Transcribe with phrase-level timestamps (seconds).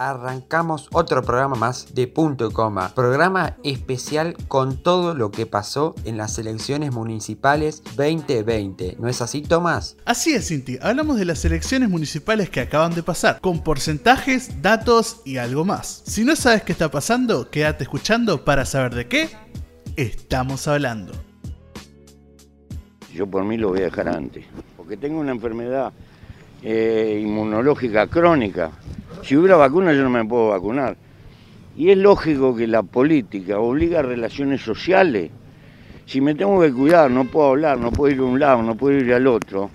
[0.00, 2.94] arrancamos otro programa más de punto y coma.
[2.94, 8.96] Programa especial con todo lo que pasó en las elecciones municipales 2020.
[8.98, 9.98] ¿No es así, Tomás?
[10.06, 10.78] Así es, Cinti.
[10.80, 16.02] Hablamos de las elecciones municipales que acaban de pasar, con porcentajes, datos y algo más.
[16.06, 19.28] Si no sabes qué está pasando, quédate escuchando para saber de qué
[19.96, 21.12] estamos hablando.
[23.12, 24.46] Yo por mí lo voy a dejar antes,
[24.78, 25.92] porque tengo una enfermedad
[26.62, 28.70] eh, inmunológica crónica
[29.22, 30.96] si hubiera vacuna yo no me puedo vacunar.
[31.76, 35.30] Y es lógico que la política obliga a relaciones sociales.
[36.06, 38.74] Si me tengo que cuidar, no puedo hablar, no puedo ir a un lado, no
[38.74, 39.70] puedo ir al otro,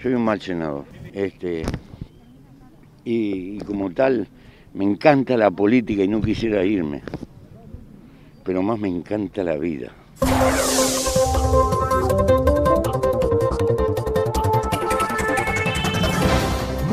[0.00, 0.84] soy un mal senador.
[1.12, 1.64] Este,
[3.04, 4.28] y, y como tal,
[4.74, 7.02] me encanta la política y no quisiera irme.
[8.44, 9.92] Pero más me encanta la vida.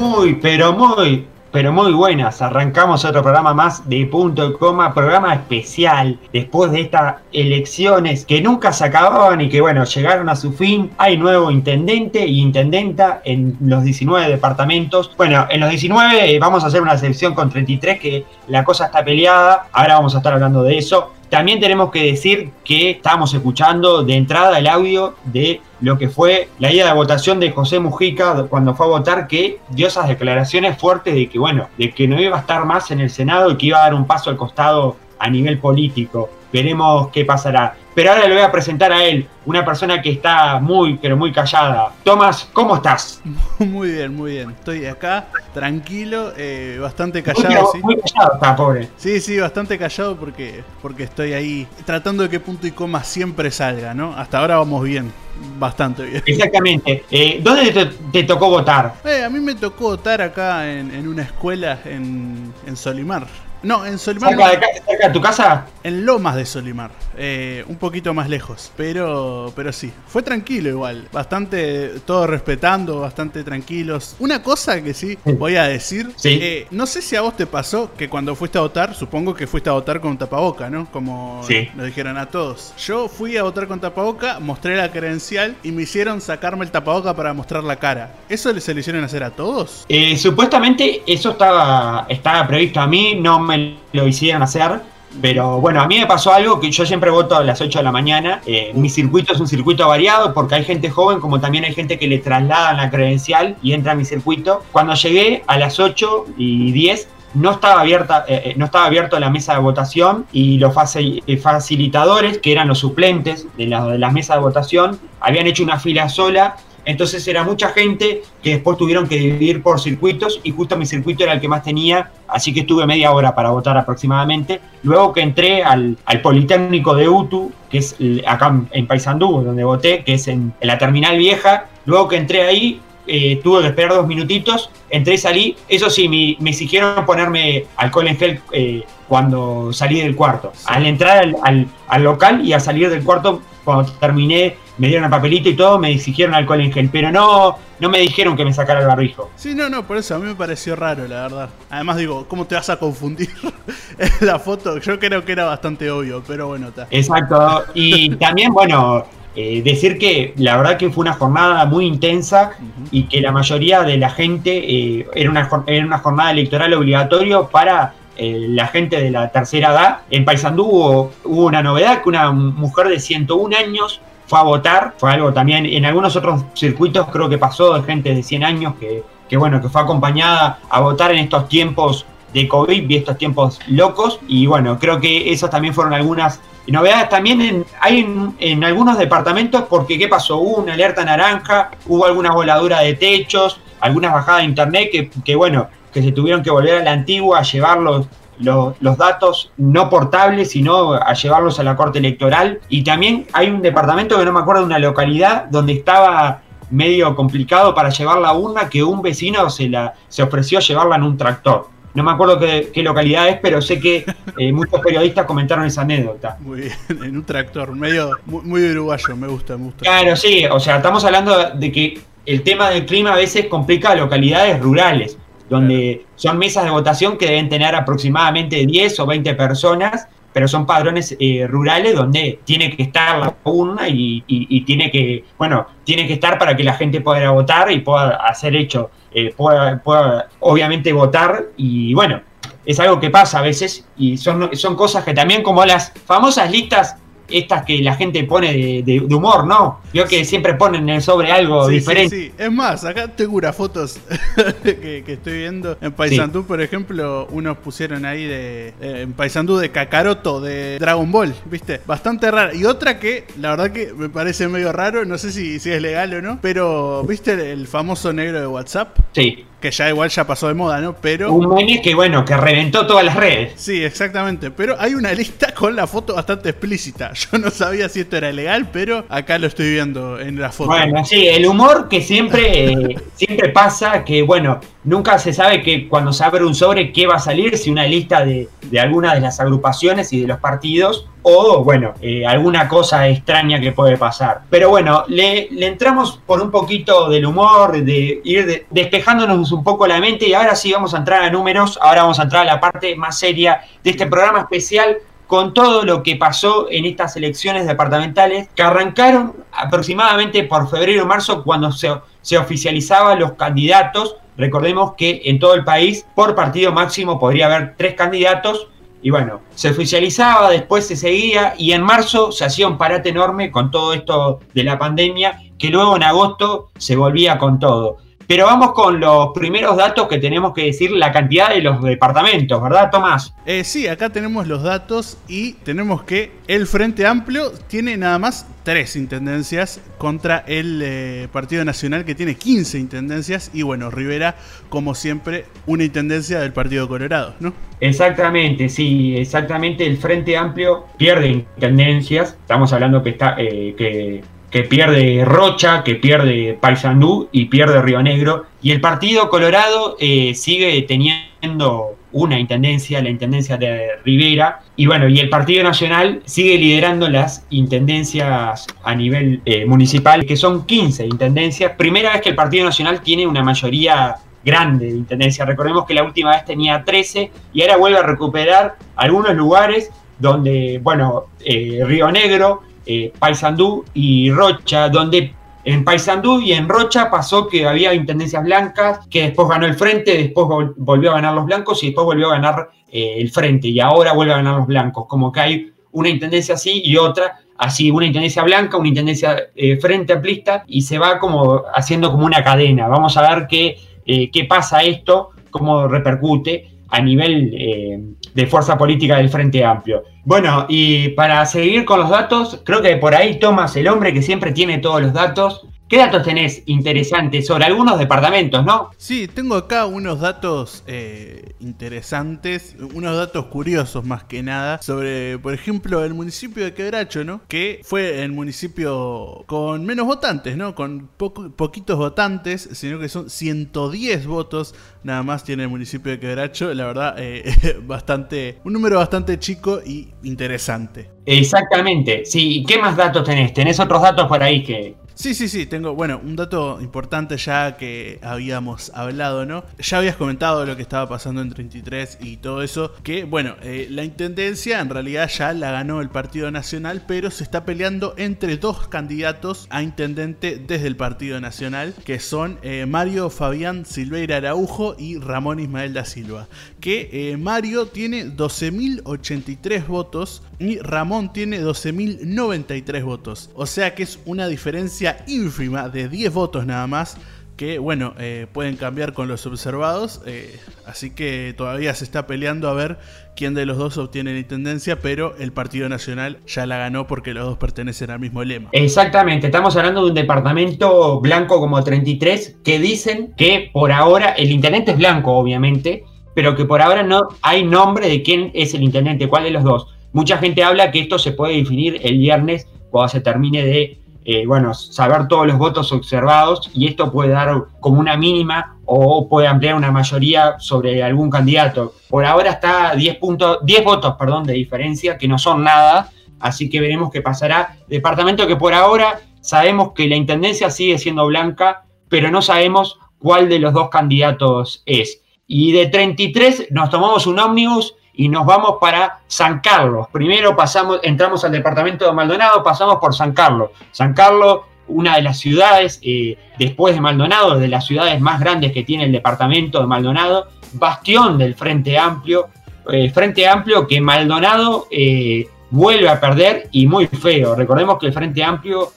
[0.05, 2.39] Muy, pero muy, pero muy buenas.
[2.39, 8.39] Arrancamos otro programa más de punto y coma, programa especial después de estas elecciones que
[8.39, 10.91] nunca se acababan y que bueno, llegaron a su fin.
[10.99, 15.11] Hay nuevo intendente e intendenta en los 19 departamentos.
[15.17, 19.03] Bueno, en los 19 vamos a hacer una selección con 33 que la cosa está
[19.03, 19.69] peleada.
[19.71, 21.13] Ahora vamos a estar hablando de eso.
[21.35, 26.47] También tenemos que decir que estamos escuchando de entrada el audio de lo que fue
[26.59, 30.77] la ida de votación de José Mujica cuando fue a votar, que dio esas declaraciones
[30.77, 33.57] fuertes de que, bueno, de que no iba a estar más en el Senado y
[33.57, 36.29] que iba a dar un paso al costado a nivel político.
[36.53, 37.75] Veremos qué pasará.
[37.95, 41.31] Pero ahora le voy a presentar a él, una persona que está muy, pero muy
[41.31, 41.93] callada.
[42.03, 43.21] Tomás, ¿cómo estás?
[43.59, 44.51] Muy bien, muy bien.
[44.51, 47.71] Estoy acá, tranquilo, eh, bastante callado.
[47.71, 47.79] Muy, ¿sí?
[47.81, 48.89] muy callado está, pobre.
[48.97, 53.49] Sí, sí, bastante callado porque, porque estoy ahí tratando de que punto y coma siempre
[53.49, 54.13] salga, ¿no?
[54.13, 55.11] Hasta ahora vamos bien,
[55.57, 56.23] bastante bien.
[56.25, 57.05] Exactamente.
[57.09, 58.95] Eh, ¿Dónde te, te, tocó votar?
[59.05, 63.25] Eh, a mí me tocó votar acá en, en una escuela en, en Solimar.
[63.65, 64.29] No, en Solimar.
[64.29, 65.65] ¿Cerca de, cerca de tu casa?
[65.81, 66.91] En Lomas de Solimar.
[67.17, 68.71] Eh, un poquito más lejos.
[68.77, 69.91] Pero, pero sí.
[70.07, 71.09] Fue tranquilo igual.
[71.11, 74.15] Bastante, todo respetando, bastante tranquilos.
[74.19, 76.11] Una cosa que sí voy a decir.
[76.15, 76.37] Sí.
[76.39, 79.47] Eh, no sé si a vos te pasó que cuando fuiste a votar, supongo que
[79.47, 80.85] fuiste a votar con tapaboca, ¿no?
[80.91, 81.67] Como sí.
[81.73, 82.71] nos dijeron a todos.
[82.77, 87.15] Yo fui a votar con tapaboca, mostré la credencial y me hicieron sacarme el tapaboca
[87.15, 88.13] para mostrar la cara.
[88.29, 89.85] ¿Eso se le hicieron hacer a todos?
[89.89, 93.54] Eh, supuestamente eso estaba, estaba previsto a mí, no me
[93.93, 94.81] lo hicieron hacer.
[95.21, 97.83] Pero bueno, a mí me pasó algo que yo siempre voto a las 8 de
[97.83, 98.41] la mañana.
[98.45, 101.97] Eh, mi circuito es un circuito variado porque hay gente joven como también hay gente
[101.97, 104.63] que le trasladan la credencial y entra a mi circuito.
[104.71, 109.29] Cuando llegué a las 8 y 10 no estaba abierta, eh, no estaba abierto la
[109.29, 114.35] mesa de votación y los facilitadores, que eran los suplentes de la, de la mesa
[114.35, 116.55] de votación, habían hecho una fila sola
[116.85, 121.23] entonces era mucha gente que después tuvieron que dividir por circuitos y justo mi circuito
[121.23, 124.61] era el que más tenía, así que estuve media hora para votar aproximadamente.
[124.83, 127.95] Luego que entré al, al Politécnico de Utu, que es
[128.27, 132.43] acá en Paysandú, donde voté, que es en, en la terminal vieja, luego que entré
[132.43, 135.55] ahí, eh, tuve que esperar dos minutitos, entré y salí.
[135.67, 140.51] Eso sí, me, me exigieron ponerme alcohol en gel eh, cuando salí del cuarto.
[140.65, 145.05] Al entrar al, al, al, local y a salir del cuarto, cuando terminé, me dieron
[145.05, 148.45] el papelito y todo, me exigieron alcohol en gel, pero no, no me dijeron que
[148.45, 149.29] me sacara el barbijo.
[149.35, 151.49] Sí, no, no, por eso a mí me pareció raro, la verdad.
[151.69, 153.29] Además digo, ¿cómo te vas a confundir
[154.21, 154.79] la foto?
[154.79, 156.87] Yo creo que era bastante obvio, pero bueno, está.
[156.91, 162.51] Exacto, y también, bueno, eh, decir que la verdad que fue una jornada muy intensa
[162.57, 162.87] uh -huh.
[162.91, 167.49] y que la mayoría de la gente eh, era, una, era una jornada electoral obligatorio
[167.49, 169.97] para eh, la gente de la tercera edad.
[170.09, 174.93] En Paysandú hubo, hubo, una novedad que una mujer de 101 años fue a votar,
[174.97, 178.73] fue algo también, en algunos otros circuitos creo que pasó de gente de 100 años
[178.79, 183.17] que, que bueno, que fue acompañada a votar en estos tiempos de COVID y estos
[183.17, 188.63] tiempos locos y bueno, creo que esas también fueron algunas novedades también en, hay en,
[188.63, 190.37] algunos departamentos porque ¿qué pasó?
[190.37, 195.35] Hubo una alerta naranja, hubo alguna voladura de techos, algunas bajadas de internet que, que
[195.35, 198.07] bueno, que se tuvieron que volver a la antigua a llevar los,
[198.39, 202.59] los, los, datos no portables, sino a llevarlos a la corte electoral.
[202.69, 207.15] Y también hay un departamento que no me acuerdo de una localidad donde estaba medio
[207.15, 211.03] complicado para llevar la urna que un vecino se, la, se ofreció a llevarla en
[211.03, 211.67] un tractor.
[211.93, 214.05] No me acuerdo qué, qué localidad es, pero sé que
[214.37, 216.37] eh, muchos periodistas comentaron esa anécdota.
[216.41, 219.79] Muy bien, en un tractor, medio muy, muy uruguayo, me gusta, me gusta.
[219.79, 223.95] Claro, sí, o sea, estamos hablando de que el tema del clima a veces complica
[223.95, 225.17] localidades rurales
[225.49, 230.65] donde son mesas de votación que deben tener aproximadamente 10 o 20 personas pero son
[230.65, 234.19] padrones eh, rurales donde tiene que estar la urna y,
[234.65, 238.53] tiene que, bueno, tiene que estar para que la gente pueda votar y pueda hacer
[238.53, 242.19] hecho, eh, pueda, pueda obviamente votar y bueno,
[242.65, 246.51] es algo que pasa a veces y son, son cosas que también como las famosas
[246.51, 246.97] listas
[247.29, 249.79] estas que la gente pone de, humor, ¿no?
[249.93, 252.15] Veo que siempre ponen en sobre algo diferente.
[252.15, 253.99] Sí, sí, es más, acá tengo unas fotos
[254.63, 259.71] que, estoy viendo en Paisandú, por ejemplo, unos pusieron ahí de eh, en Paisandú de
[259.71, 261.81] Kakaroto, de Dragon Ball, ¿viste?
[261.85, 262.53] Bastante rara.
[262.53, 265.81] Y otra que, la verdad que me parece medio raro, no sé si, si es
[265.81, 268.97] legal o no, pero ¿viste el famoso negro de WhatsApp?
[269.13, 270.95] Sí que ya igual ya pasó de moda, ¿no?
[270.95, 271.33] Pero.
[271.33, 273.53] Un meme que, bueno, que reventó todas las redes.
[273.55, 274.51] Sí, exactamente.
[274.51, 277.13] Pero hay una lista con la foto bastante explícita.
[277.31, 280.69] Yo no sabía si esto era legal, pero acá lo estoy viendo en la foto.
[280.69, 285.87] Bueno, sí, el humor que siempre, eh, siempre pasa, que, bueno, nunca se sabe que
[285.87, 289.13] cuando se abre un sobre qué va a salir, si una lista de, de alguna
[289.13, 293.97] de las agrupaciones y de los partidos o, bueno, eh, alguna cosa extraña que puede
[293.97, 294.41] pasar.
[294.47, 299.99] Pero bueno, le, entramos por un poquito del humor, de ir despejándonos un poco la
[299.99, 302.59] mente y ahora sí vamos a entrar a números, ahora vamos a entrar a la
[302.59, 307.65] parte más seria de este programa especial con todo lo que pasó en estas elecciones
[307.67, 311.89] departamentales que arrancaron aproximadamente por febrero o marzo cuando se,
[312.21, 314.17] se oficializaban los candidatos.
[314.37, 318.67] Recordemos que en todo el país por partido máximo podría haber tres candidatos
[319.05, 323.51] y bueno, se oficializaba, después se seguía y en marzo se hacía un parate enorme
[323.51, 327.97] con todo esto de la pandemia, que luego en agosto se volvía con todo.
[328.27, 332.61] Pero vamos con los primeros datos que tenemos que decir, la cantidad de los departamentos,
[332.61, 333.33] ¿verdad, Tomás?
[333.45, 338.47] Eh, sí, acá tenemos los datos y tenemos que el Frente Amplio tiene nada más
[338.63, 344.35] tres intendencias contra el eh, Partido Nacional que tiene 15 intendencias y bueno, Rivera,
[344.69, 347.53] como siempre, una intendencia del Partido Colorado, ¿no?
[347.79, 349.85] Exactamente, sí, exactamente.
[349.85, 352.37] El Frente Amplio pierde intendencias.
[352.41, 354.23] Estamos hablando que está eh, que
[354.55, 358.45] que pierde Rocha, que pierde Paysandú y pierde Río Negro.
[358.61, 364.61] Y el Partido Colorado eh, sigue teniendo una intendencia, la intendencia de Rivera.
[364.77, 370.37] Y bueno, y el Partido Nacional sigue liderando las intendencias a nivel eh, municipal, que
[370.37, 371.73] son 15 intendencias.
[371.73, 374.15] Primera vez que el Partido Nacional tiene una mayoría
[374.45, 375.43] grande de intendencia.
[375.43, 380.79] Recordemos que la última vez tenía 13 y ahora vuelve a recuperar algunos lugares donde,
[380.81, 385.33] bueno, eh, Río Negro eh, Paysandú y Rocha, donde
[385.65, 390.15] en Paysandú y en Rocha pasó que había intendencias blancas, que después ganó el frente,
[390.15, 390.47] después
[390.77, 394.13] volvió a ganar los blancos y después volvió a ganar eh, el frente y ahora
[394.13, 395.07] vuelve a ganar los blancos.
[395.07, 399.77] Como que hay una intendencia así y otra así, una intendencia blanca, una intendencia eh,
[399.77, 402.87] frente amplista y se va como haciendo como una cadena.
[402.87, 409.17] Vamos a ver qué, eh, qué pasa esto, cómo repercute a nivel de fuerza política
[409.17, 410.03] del Frente Amplio.
[410.23, 414.21] Bueno, y para seguir con los datos, creo que por ahí Tomás, el hombre que
[414.21, 418.89] siempre tiene todos los datos, ¿Qué datos tenés interesantes sobre algunos departamentos, no?
[418.97, 425.53] Sí, tengo acá unos datos eh, interesantes, unos datos curiosos más que nada, sobre, por
[425.53, 427.39] ejemplo, el municipio de Quebracho, ¿no?
[427.47, 430.75] Que fue el municipio con menos votantes, ¿no?
[430.75, 436.73] Con poquitos votantes, sino que son 110 votos nada más tiene el municipio de Quebracho.
[436.73, 441.09] La verdad, eh, bastante, un número bastante chico y interesante.
[441.25, 442.57] Exactamente, sí.
[442.57, 443.53] ¿Y qué más datos tenés?
[443.53, 447.77] ¿Tenés otros datos por ahí que, Sí, sí, sí, tengo, bueno, un dato importante ya
[447.77, 449.63] que habíamos hablado, ¿no?
[449.79, 453.87] Ya habías comentado lo que estaba pasando en 33 y todo eso, que, bueno, eh,
[453.89, 458.57] la intendencia en realidad ya la ganó el Partido Nacional, pero se está peleando entre
[458.57, 464.97] dos candidatos a intendente desde el Partido Nacional, que son eh, Mario Fabián Silveira Araujo
[464.99, 466.49] y Ramón Ismael da Silva.
[466.81, 473.49] Que eh, Mario tiene 12.083 votos y Ramón tiene 12.093 votos.
[473.55, 477.17] O sea que es una diferencia ínfima de 10 votos nada más
[477.57, 482.69] que bueno, eh, pueden cambiar con los observados, eh, así que todavía se está peleando
[482.69, 482.97] a ver
[483.35, 487.33] quién de los dos obtiene la intendencia, pero el Partido Nacional ya la ganó porque
[487.33, 488.69] los dos pertenecen al mismo lema.
[488.73, 494.51] Exactamente, estamos hablando de un departamento blanco como 33 que dicen que por ahora el
[494.51, 498.83] intendente es blanco, obviamente, pero que por ahora no hay nombre de quién es el
[498.83, 499.87] intendente, cuál de los dos.
[500.11, 504.47] Mucha gente habla que esto se puede definir el viernes cuando se termine de eh,
[504.47, 509.47] bueno, saber todos los votos observados y esto puede dar como una mínima o puede
[509.47, 511.93] ampliar una mayoría sobre algún candidato.
[512.09, 516.71] Por ahora está 10, puntos, 10 votos perdón, de diferencia, que no son nada, así
[516.71, 517.77] que veremos qué pasará.
[517.87, 523.47] Departamento que por ahora sabemos que la intendencia sigue siendo blanca, pero no sabemos cuál
[523.47, 525.21] de los dos candidatos es.
[525.45, 530.07] Y de 33 nos tomamos un ómnibus y nos vamos para San Carlos.
[530.11, 533.71] Primero pasamos, entramos al departamento de Maldonado, pasamos por San Carlos.
[533.91, 538.71] San Carlos, una de las ciudades, eh, después de Maldonado, de las ciudades más grandes
[538.71, 542.47] que tiene el departamento de Maldonado, bastión del Frente Amplio,
[542.91, 547.55] eh, Frente Amplio que Maldonado eh, vuelve a perder y muy feo.
[547.55, 548.91] Recordemos que el Frente Amplio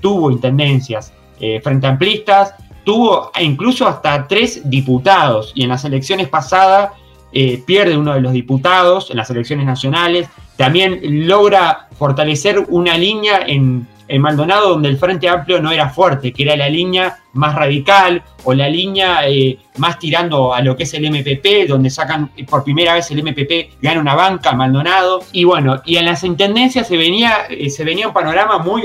[0.00, 1.12] tuvo intendencias
[1.64, 2.54] frente amplistas,
[2.84, 6.92] tuvo incluso hasta tres diputados y en las elecciones pasadas
[7.36, 13.40] eh, pierde uno de los diputados en las elecciones nacionales, también logra fortalecer una línea
[13.44, 13.88] en,
[14.20, 18.52] Maldonado donde el Frente Amplio no era fuerte, que era la línea más radical o
[18.52, 22.94] la línea eh, más tirando a lo que es el MPP, donde sacan por primera
[22.94, 25.24] vez el MPP, gana una banca, Maldonado.
[25.32, 28.82] Y bueno, y en las intendencias se venía, eh, se venía un panorama muy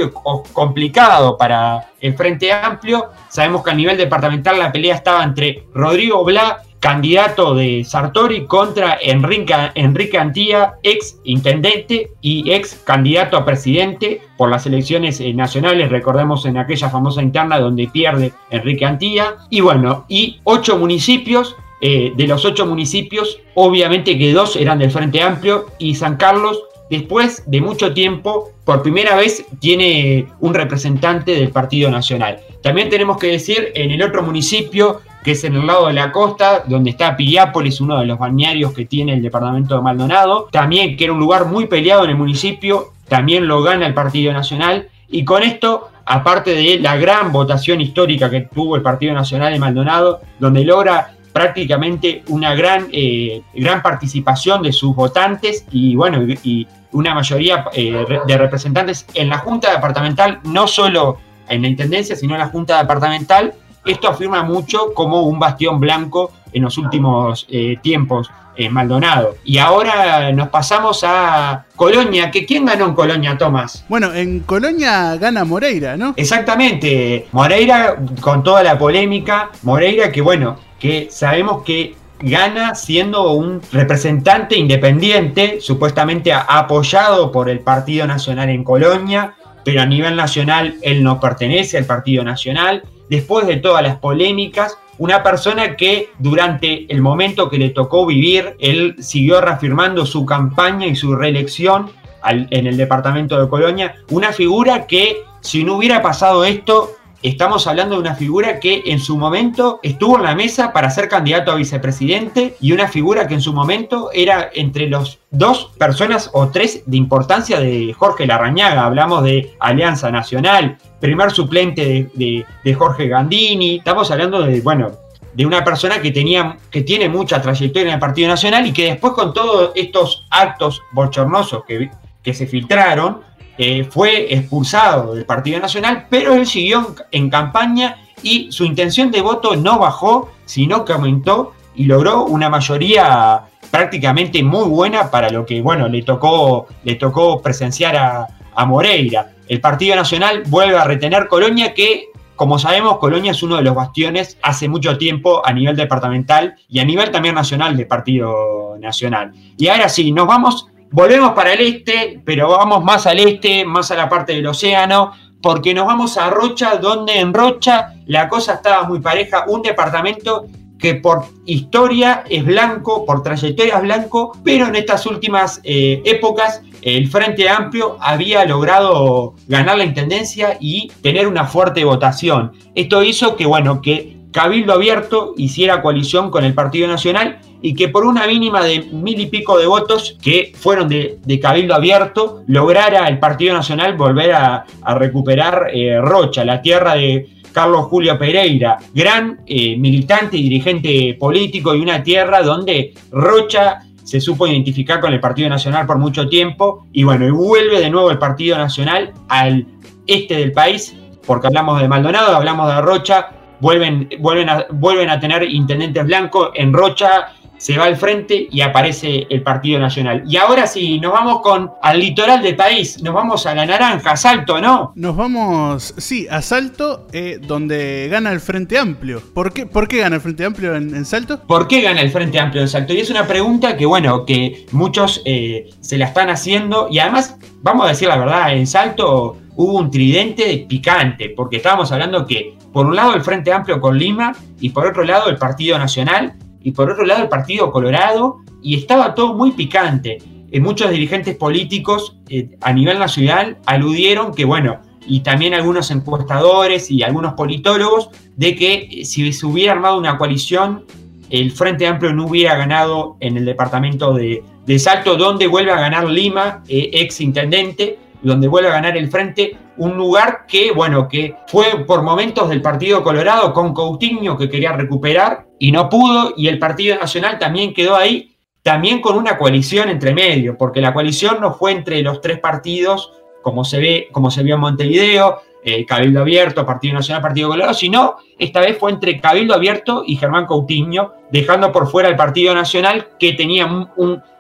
[0.53, 3.10] complicado para el Frente Amplio.
[3.27, 8.98] Sabemos que a nivel departamental la pelea estaba entre Rodrigo Bla candidato de Sartori contra
[9.01, 15.89] Enrique, Enrique Antía, ex intendente y ex candidato a presidente por las elecciones eh, nacionales,
[15.89, 19.36] recordemos en aquella famosa interna donde pierde Enrique Antía.
[19.50, 24.91] Y bueno, y ocho municipios, eh, de los ocho municipios, obviamente que dos eran del
[24.91, 31.36] Frente Amplio y San Carlos después de mucho tiempo, por primera vez tiene un representante
[31.36, 32.39] del Partido Nacional.
[32.62, 36.12] También tenemos que decir, en el otro municipio, que es en el lado de la
[36.12, 40.96] costa, donde está Piriápolis, uno de los balnearios que tiene el departamento de Maldonado, también
[40.96, 44.88] que era un lugar muy peleado en el municipio, también lo gana el Partido Nacional,
[45.10, 49.60] y con esto, aparte de la gran votación histórica que tuvo el Partido Nacional de
[49.60, 56.68] Maldonado, donde logra prácticamente una gran, eh, gran participación de sus votantes y bueno, y,
[56.92, 62.34] una mayoría eh, de representantes en la Junta Departamental, no solo en la Intendencia, sino
[62.34, 63.54] en la Junta Departamental,
[63.91, 69.36] esto afirma mucho como un bastión blanco en los últimos eh, tiempos en Maldonado.
[69.46, 73.86] Y ahora nos pasamos a Colonia, que ¿quién ganó en Colonia, Tomás?
[73.88, 76.13] Bueno, en Colonia gana Moreira, ¿no?
[76.17, 83.62] Exactamente, Moreira con toda la polémica, Moreira que bueno, que sabemos que gana siendo un
[83.72, 91.01] representante independiente, supuestamente apoyado por el Partido Nacional en Colonia, pero a nivel nacional él
[91.01, 97.01] no pertenece al Partido Nacional después de todas las polémicas, una persona que durante el
[97.01, 101.92] momento que le tocó vivir, él siguió reafirmando su campaña y su reelección
[102.25, 107.96] en el departamento de Colonia, una figura que si no hubiera pasado esto, Estamos hablando
[107.96, 111.56] de una figura que en su momento estuvo en la mesa para ser candidato a
[111.56, 116.84] vicepresidente y una figura que en su momento era entre los dos personas o tres
[116.86, 118.86] de importancia de Jorge Larrañaga.
[118.86, 123.78] Hablamos de Alianza Nacional, primer suplente de, Jorge Gandini.
[123.78, 124.92] Estamos hablando de, bueno,
[125.34, 128.86] de una persona que, tenía, que tiene mucha trayectoria en el Partido Nacional y que
[128.86, 131.92] después con todos estos actos bochornosos que,
[132.24, 133.28] que se filtraron,
[133.62, 139.22] eh, fue expulsado del Partido Nacional, pero él siguió en, campaña y su intención de
[139.22, 145.46] voto no bajó, sino que aumentó y logró una mayoría prácticamente muy buena para lo
[145.46, 149.34] que bueno le tocó, le tocó presenciar a, a Moreira.
[149.50, 152.06] El Partido Nacional vuelve a retener Colonia, que
[152.38, 156.80] como sabemos, Colonia es uno de los bastiones hace mucho tiempo a nivel departamental y
[156.80, 159.34] a nivel también nacional del Partido Nacional.
[159.58, 163.91] Y ahora sí, nos vamos Volvemos para el este, pero vamos más al este, más
[163.91, 168.55] a la parte del océano, porque nos vamos a Rocha, donde en Rocha la cosa
[168.55, 170.48] estaba muy pareja, un departamento
[170.79, 176.62] que por historia es blanco, por trayectoria es blanco, pero en estas últimas eh, épocas
[176.81, 182.53] el Frente Amplio había logrado ganar la intendencia y tener una fuerte votación.
[182.74, 187.89] Esto hizo que, bueno, que Cabildo Abierto hiciera coalición con el Partido Nacional y que
[187.89, 193.07] por una mínima de mil y pico de votos que fueron de, Cabildo Abierto, lograra
[193.07, 199.41] el Partido Nacional volver a, recuperar eh, Rocha, la tierra de Carlos Julio Pereira, gran
[199.45, 205.19] eh, militante y dirigente político y una tierra donde Rocha se supo identificar con el
[205.19, 209.65] Partido Nacional por mucho tiempo y bueno, y vuelve de nuevo el Partido Nacional al
[210.07, 210.95] este del país,
[211.25, 213.29] porque hablamos de Maldonado, hablamos de Rocha,
[213.60, 218.62] vuelven, vuelven, a, vuelven a tener intendentes blancos en Rocha, se va al frente y
[218.62, 220.24] aparece el Partido Nacional.
[220.25, 224.16] Y ahora sí, nos vamos con al litoral del país, nos vamos a la naranja,
[224.16, 224.94] Salto, ¿no?
[224.96, 229.22] Nos vamos, sí, a Salto, eh, donde gana el Frente Amplio.
[229.34, 231.42] ¿Por qué, ¿Por qué gana el Frente Amplio en, Salto?
[231.46, 232.94] ¿Por qué gana el Frente Amplio en Salto?
[232.94, 237.38] Y es una pregunta que, bueno, que muchos eh, se la están haciendo y además,
[237.62, 242.56] vamos a decir la verdad, en Salto hubo un tridente picante, porque estábamos hablando que,
[242.72, 246.36] por un lado, el Frente Amplio con Lima y por otro lado, el Partido Nacional
[246.63, 250.18] y por otro lado el Partido Colorado, y estaba todo muy picante.
[250.51, 256.92] Eh, muchos dirigentes políticos eh, a nivel nacional aludieron que, bueno, y también algunos encuestadores
[256.92, 260.86] y algunos politólogos, de que si se hubiera armado una coalición,
[261.30, 264.44] el Frente Amplio no hubiera ganado en el departamento de,
[264.78, 269.96] Salto, donde vuelve a ganar Lima, ex intendente, donde vuelve a ganar el Frente, un
[269.96, 275.48] lugar que, bueno, que fue por momentos del Partido Colorado con Coutinho que quería recuperar
[275.58, 280.14] y no pudo, y el Partido Nacional también quedó ahí, también con una coalición entre
[280.14, 284.44] medio, porque la coalición no fue entre los tres partidos, como se ve, como se
[284.44, 289.20] vio en Montevideo, eh, Cabildo Abierto, Partido Nacional, Partido Colorado, sino esta vez fue entre
[289.20, 293.66] Cabildo Abierto y Germán Coutinho, dejando por fuera el Partido Nacional, que tenía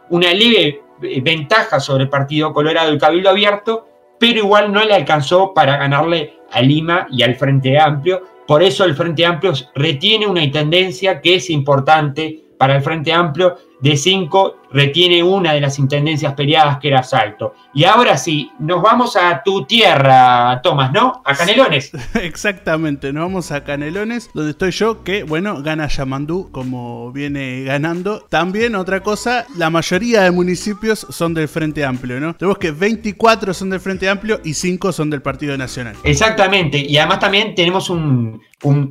[0.09, 0.81] una leve
[1.21, 3.87] ventaja sobre el Partido Colorado y Cabildo Abierto,
[4.19, 8.23] pero igual no le alcanzó para ganarle a Lima y al Frente Amplio.
[8.45, 13.55] Por eso el Frente Amplio retiene una tendencia que es importante para el Frente Amplio
[13.81, 17.55] de 5 retiene una de las intendencias peleadas que era Salto.
[17.73, 21.21] Y ahora sí, nos vamos a tu tierra, Tomás, ¿no?
[21.25, 21.91] A Canelones.
[22.21, 28.21] Exactamente, nos vamos a Canelones, donde estoy yo, que bueno, gana Yamandú como viene ganando.
[28.29, 32.35] También otra cosa, la mayoría de municipios son del Frente Amplio, ¿no?
[32.35, 35.95] Tenemos que 24 son del Frente Amplio y 5 son del Partido Nacional.
[36.03, 38.41] Exactamente, y además también tenemos un,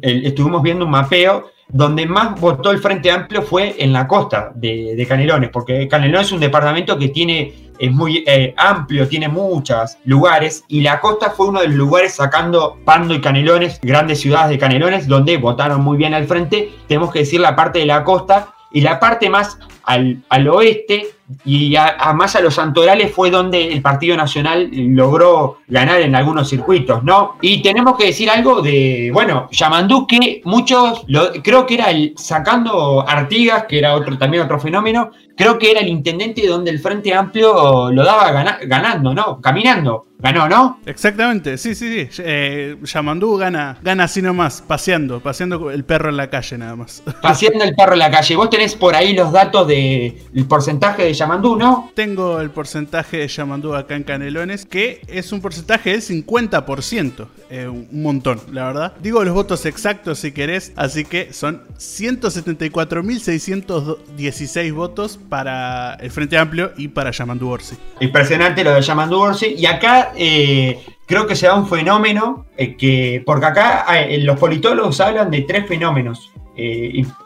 [0.03, 5.05] estuvimos viendo un mapeo donde más votó el Frente Amplio fue en la costa de,
[5.09, 10.65] Canelones, porque Canelones es un departamento que tiene, es muy eh, amplio, tiene muchos lugares,
[10.69, 14.59] y la costa fue uno de los lugares sacando Pando y Canelones, grandes ciudades de
[14.59, 16.71] Canelones, donde votaron muy bien al Frente.
[16.87, 21.18] Tenemos que decir la parte de la costa y la parte más al, al oeste
[21.45, 26.49] y a, más a los santorales fue donde el Partido Nacional logró ganar en algunos
[26.49, 27.37] circuitos, ¿no?
[27.43, 31.05] Y tenemos que decir algo de, bueno, Yamandú que muchos,
[31.43, 35.81] creo que era el, sacando Artigas, que era otro, también otro fenómeno, creo que era
[35.81, 38.31] el intendente donde el Frente Amplio lo daba
[38.61, 39.41] ganando, ¿no?
[39.41, 40.09] Caminando.
[40.21, 40.81] Ganó, ¿no?
[40.85, 42.23] Exactamente, sí, sí, sí.
[42.25, 47.05] Eh, Yamandú gana, gana así nomás, paseando, paseando el perro en la calle nada más.
[47.23, 48.35] Paseando el perro en la calle.
[48.35, 50.17] Vos tenés por ahí los datos del
[50.49, 51.93] porcentaje de Yamandú, ¿no?
[51.95, 57.29] Tengo el porcentaje de Yamandú acá en Canelones, que es un porcentaje del 50%.
[57.51, 58.95] Eh, un montón, la verdad.
[59.01, 66.73] Digo los votos exactos si querés, así que son 174.616 votos para el Frente Amplio
[66.77, 67.77] y para Yamandú Orsi.
[68.01, 69.55] Impresionante lo de Yamandú Orsi.
[69.57, 73.87] Y acá eh, creo que se da un fenómeno eh, que, porque acá
[74.21, 76.31] los politólogos hablan de tres fenómenos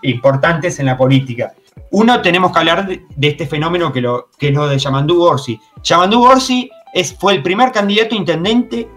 [0.03, 1.55] importantes en la política.
[1.91, 5.59] Uno, tenemos que hablar de, este fenómeno que, lo, que es lo de Yamandú Orsi.
[5.83, 6.71] Yamandú Orsi
[7.19, 8.89] fue el primer candidato intendente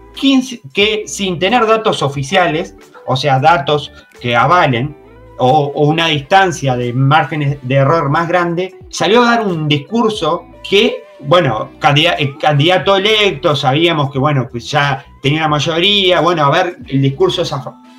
[0.72, 2.74] que, sin tener datos oficiales,
[3.06, 4.96] o sea, datos que avalen,
[5.38, 11.04] o, una distancia de márgenes de error más grande, salió a dar un discurso que,
[11.20, 17.02] bueno, candidato, electo, sabíamos que, bueno, pues ya tenía la mayoría, bueno, a ver, el
[17.02, 17.42] discurso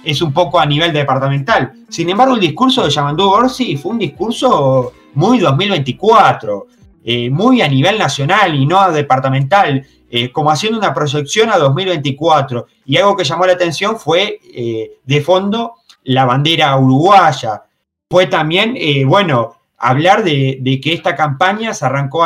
[0.04, 1.72] es, un poco a nivel departamental.
[1.88, 6.66] Sin embargo, el discurso de Yamandú Orsi fue un discurso muy 2024,
[7.04, 12.66] eh, muy a nivel nacional y no departamental, eh, como haciendo una proyección a 2024.
[12.88, 15.74] Y algo que llamó la atención fue, eh, de fondo,
[16.06, 17.66] la bandera uruguaya.
[18.10, 22.26] Fue también, bueno, hablar de, que esta campaña se arrancó,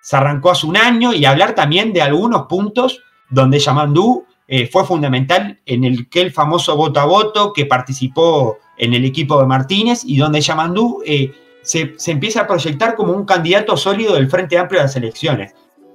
[0.00, 4.84] se arrancó hace un año y hablar también de algunos puntos donde Yamandú eh, fue
[4.84, 9.46] fundamental en el que el famoso voto a voto que participó en el equipo de
[9.46, 14.58] Martínez y donde Yamandú eh, se, empieza a proyectar como un candidato sólido del Frente
[14.58, 15.54] Amplio de las elecciones.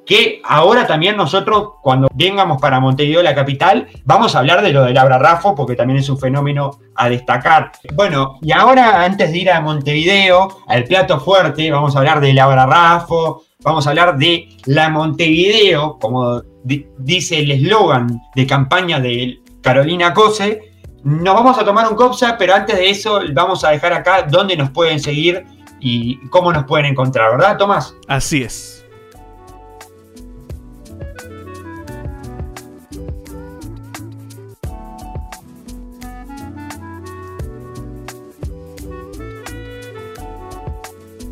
[0.09, 4.83] Que ahora también nosotros, cuando vengamos para Montevideo, la capital, vamos a hablar de lo
[4.85, 7.73] del Rafo, porque también es un fenómeno a destacar.
[7.93, 12.37] Bueno, y ahora, antes de ir a Montevideo, al plato fuerte, vamos a hablar del
[12.37, 20.11] Rafo, vamos a hablar de la Montevideo, como dice el eslogan de campaña de Carolina
[20.15, 20.71] Cose.
[21.03, 24.57] Nos vamos a tomar un COPSA, pero antes de eso vamos a dejar acá dónde
[24.57, 25.45] nos pueden seguir
[25.79, 27.93] y cómo nos pueden encontrar, ¿verdad, Tomás?
[28.07, 28.78] Así es.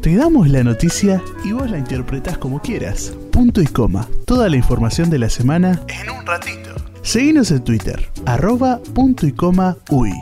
[0.07, 3.13] Te damos la noticia y vos la interpretás como quieras.
[3.29, 4.07] Punto y coma.
[4.25, 6.69] Toda la información de la semana en un ratito.
[7.01, 10.13] Seguinos en Twitter, arroba punto y coma uy.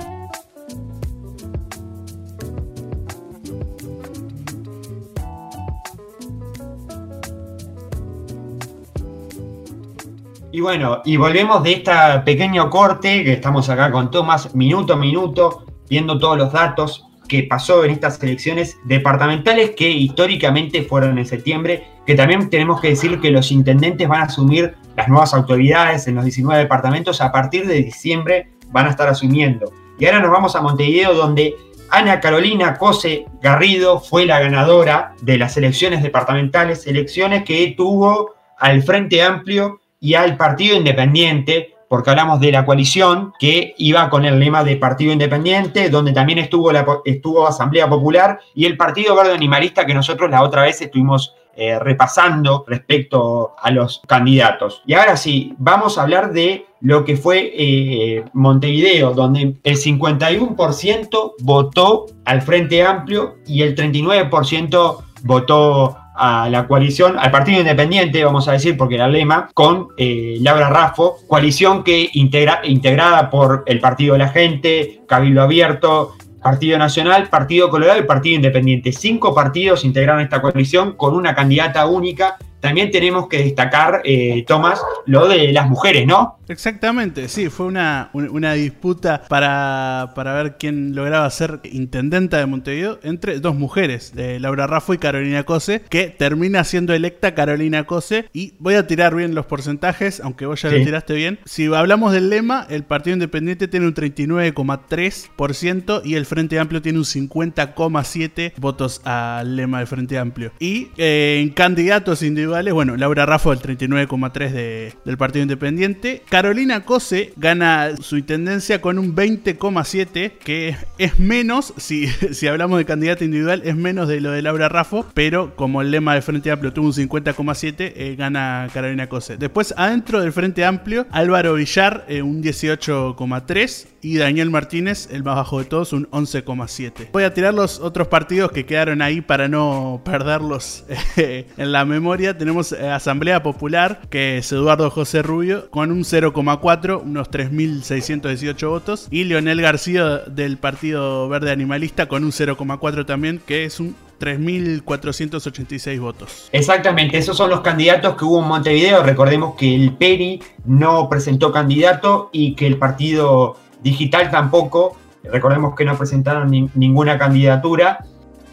[10.51, 11.91] Y bueno, y volvemos de este
[12.25, 17.43] pequeño corte que estamos acá con Tomás, minuto a minuto, viendo todos los datos que
[17.43, 23.19] pasó en estas elecciones departamentales que históricamente fueron en septiembre, que también tenemos que decir
[23.19, 27.67] que los intendentes van a asumir las nuevas autoridades en los 19 departamentos a partir
[27.67, 29.71] de diciembre van a estar asumiendo.
[29.99, 31.55] Y ahora nos vamos a Montevideo donde
[31.89, 38.83] Ana Carolina Cose Garrido fue la ganadora de las elecciones departamentales, elecciones que tuvo al
[38.83, 44.39] Frente Amplio y al Partido Independiente, porque hablamos de la coalición que iba con el
[44.39, 49.33] lema de Partido Independiente, donde también estuvo, la, estuvo Asamblea Popular y el Partido Verde
[49.33, 54.81] Animalista que nosotros la otra vez estuvimos eh, repasando respecto a los candidatos.
[54.85, 61.33] Y ahora sí, vamos a hablar de lo que fue eh, Montevideo, donde el 51%
[61.39, 68.47] votó al Frente Amplio y el 39% votó a la coalición, al Partido Independiente, vamos
[68.47, 73.63] a decir, porque era el lema, con eh, Laura Raffo, coalición que integra, integrada por
[73.65, 78.91] el Partido de la Gente, Cabildo Abierto, Partido Nacional, Partido Colorado y Partido Independiente.
[78.91, 84.81] Cinco partidos integraron esta coalición con una candidata única también tenemos que destacar, eh, Tomás,
[85.05, 86.39] lo de las mujeres, ¿no?
[86.47, 92.99] Exactamente, sí, fue una, una disputa para, para, ver quién lograba ser intendenta de Montevideo
[93.03, 98.29] entre dos mujeres, Laura Raffo y Carolina Cose, que termina siendo electa Carolina Cose.
[98.33, 101.39] Y voy a tirar bien los porcentajes, aunque vos ya lo tiraste bien.
[101.45, 106.97] Si hablamos del lema, el Partido Independiente tiene un 39,3% y el Frente Amplio tiene
[106.97, 110.51] un 50,7% votos al lema del Frente Amplio.
[110.59, 116.23] Y eh, en candidatos individuales, bueno, Laura Raffo del 39,3 del Partido Independiente.
[116.29, 122.85] Carolina Cose gana su intendencia con un 20,7, que es menos, si, si hablamos de
[122.85, 126.51] candidato individual, es menos de lo de Laura Raffo, pero como el lema de Frente
[126.51, 129.37] Amplio tuvo un 50,7, eh, gana Carolina Cose.
[129.37, 135.35] Después, adentro del Frente Amplio, Álvaro Villar, eh, un 18,3 y Daniel Martínez, el más
[135.35, 137.09] bajo de todos, un 11,7.
[137.11, 140.85] Voy a tirar los otros partidos que quedaron ahí para no perderlos
[141.17, 146.03] eh, en la memoria tenemos eh, Asamblea Popular, que es Eduardo José Rubio, con un
[146.03, 149.07] 0,4, unos 3.618 votos.
[149.09, 155.99] Y Leonel García del Partido Verde Animalista con un 0,4 también, que es un 3.486
[155.99, 156.49] votos.
[156.51, 159.01] Exactamente, esos son los candidatos que hubo en Montevideo.
[159.01, 164.95] Recordemos que el PERI no presentó candidato y que el Partido Digital tampoco.
[165.23, 168.05] Recordemos que no presentaron ninguna candidatura.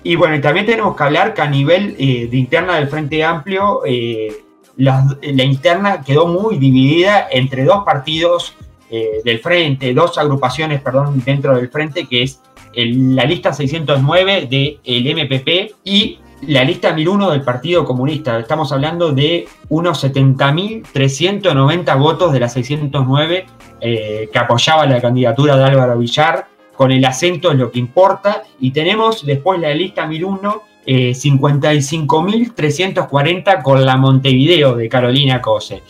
[0.05, 3.83] Y bueno, también tenemos que hablar que a nivel eh, de interna del Frente Amplio,
[3.87, 4.33] eh,
[4.77, 8.55] la, interna quedó muy dividida entre dos partidos
[8.91, 12.41] eh, del Frente, dos agrupaciones, perdón, dentro del Frente, que es
[12.75, 14.81] la lista 609 del
[15.15, 18.39] MPP y la lista 1001 del Partido Comunista.
[18.39, 23.45] Estamos hablando de unos 70.390 votos de la 609
[23.79, 28.43] que apoyaba la candidatura de Álvaro Villar con el acento es lo que importa.
[28.61, 35.83] Y tenemos después la lista 1001, eh, 55.340 con la Montevideo de Carolina Cose.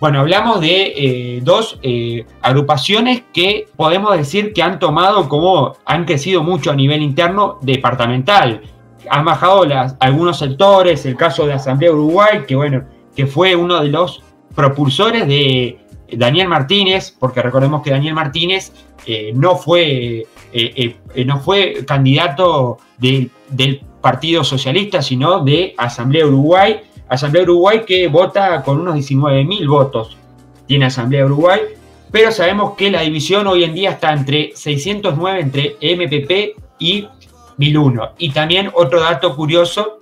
[0.00, 6.04] Bueno, hablamos de eh, dos eh, agrupaciones que podemos decir que han tomado como, han
[6.04, 8.62] crecido mucho a nivel interno departamental.
[9.10, 9.66] Han bajado
[9.98, 12.84] algunos sectores, el caso de Asamblea Uruguay, que bueno,
[13.16, 14.22] que fue uno de los
[14.54, 15.80] propulsores de
[16.12, 18.72] Daniel Martínez, porque recordemos que Daniel Martínez
[19.10, 23.30] eh, no, fue, eh, eh, no fue candidato del
[24.02, 26.82] Partido Socialista, sino de Asamblea Uruguay.
[27.08, 30.18] Asamblea Uruguay que vota con unos 19.000 votos.
[30.66, 31.58] Tiene Asamblea Uruguay.
[32.12, 37.08] Pero sabemos que la división hoy en día está entre 609 entre MPP y
[37.56, 38.10] 1001.
[38.18, 40.00] Y también otro dato curioso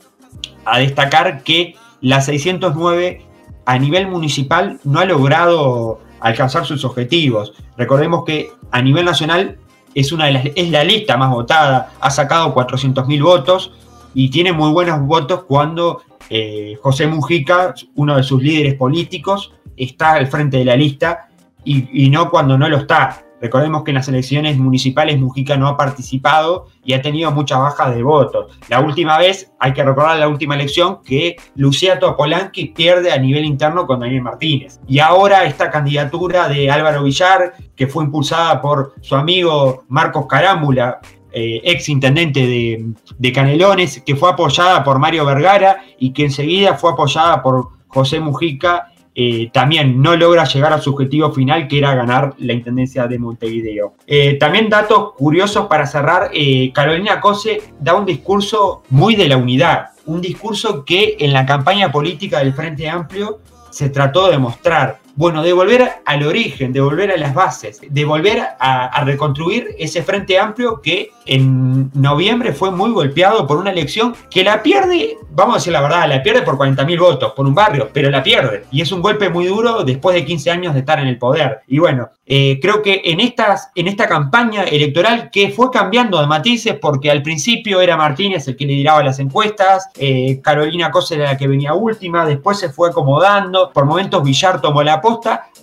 [0.64, 3.22] a destacar que la 609
[3.66, 7.52] a nivel municipal no ha logrado alcanzar sus objetivos.
[7.76, 9.58] Recordemos que a nivel nacional
[9.94, 13.72] es, una de las, es la lista más votada, ha sacado 400.000 votos
[14.14, 20.12] y tiene muy buenos votos cuando eh, José Mujica, uno de sus líderes políticos, está
[20.12, 21.28] al frente de la lista
[21.64, 23.25] y, y no cuando no lo está.
[23.40, 27.94] Recordemos que en las elecciones municipales Mujica no ha participado y ha tenido muchas bajas
[27.94, 28.58] de votos.
[28.68, 33.44] La última vez, hay que recordar la última elección, que Luciato Polanqui pierde a nivel
[33.44, 34.80] interno con Daniel Martínez.
[34.86, 41.00] Y ahora esta candidatura de Álvaro Villar, que fue impulsada por su amigo Marcos Carámbula,
[41.32, 42.86] eh, ex intendente de,
[43.18, 48.20] de Canelones, que fue apoyada por Mario Vergara y que enseguida fue apoyada por José
[48.20, 53.06] Mujica eh, también no logra llegar a su objetivo final, que era ganar la Intendencia
[53.06, 53.94] de Montevideo.
[54.06, 59.38] Eh, también datos curiosos para cerrar, eh, Carolina Cose da un discurso muy de la
[59.38, 64.98] unidad, un discurso que en la campaña política del Frente Amplio se trató de mostrar.
[65.16, 70.02] Bueno, de volver al origen, de volver a las bases, de volver a, reconstruir ese
[70.02, 75.54] frente amplio que en noviembre fue muy golpeado por una elección que la pierde, vamos
[75.54, 78.64] a decir la verdad, la pierde por 40.000 votos, por un barrio, pero la pierde.
[78.70, 81.60] Y es un golpe muy duro después de 15 años de estar en el poder.
[81.66, 86.26] Y bueno, eh, creo que en, estas, en esta campaña electoral que fue cambiando de
[86.26, 91.24] matices, porque al principio era Martínez el que lideraba las encuestas, eh, Carolina Cosa era
[91.24, 95.00] la que venía última, después se fue acomodando, por momentos Villar tomó la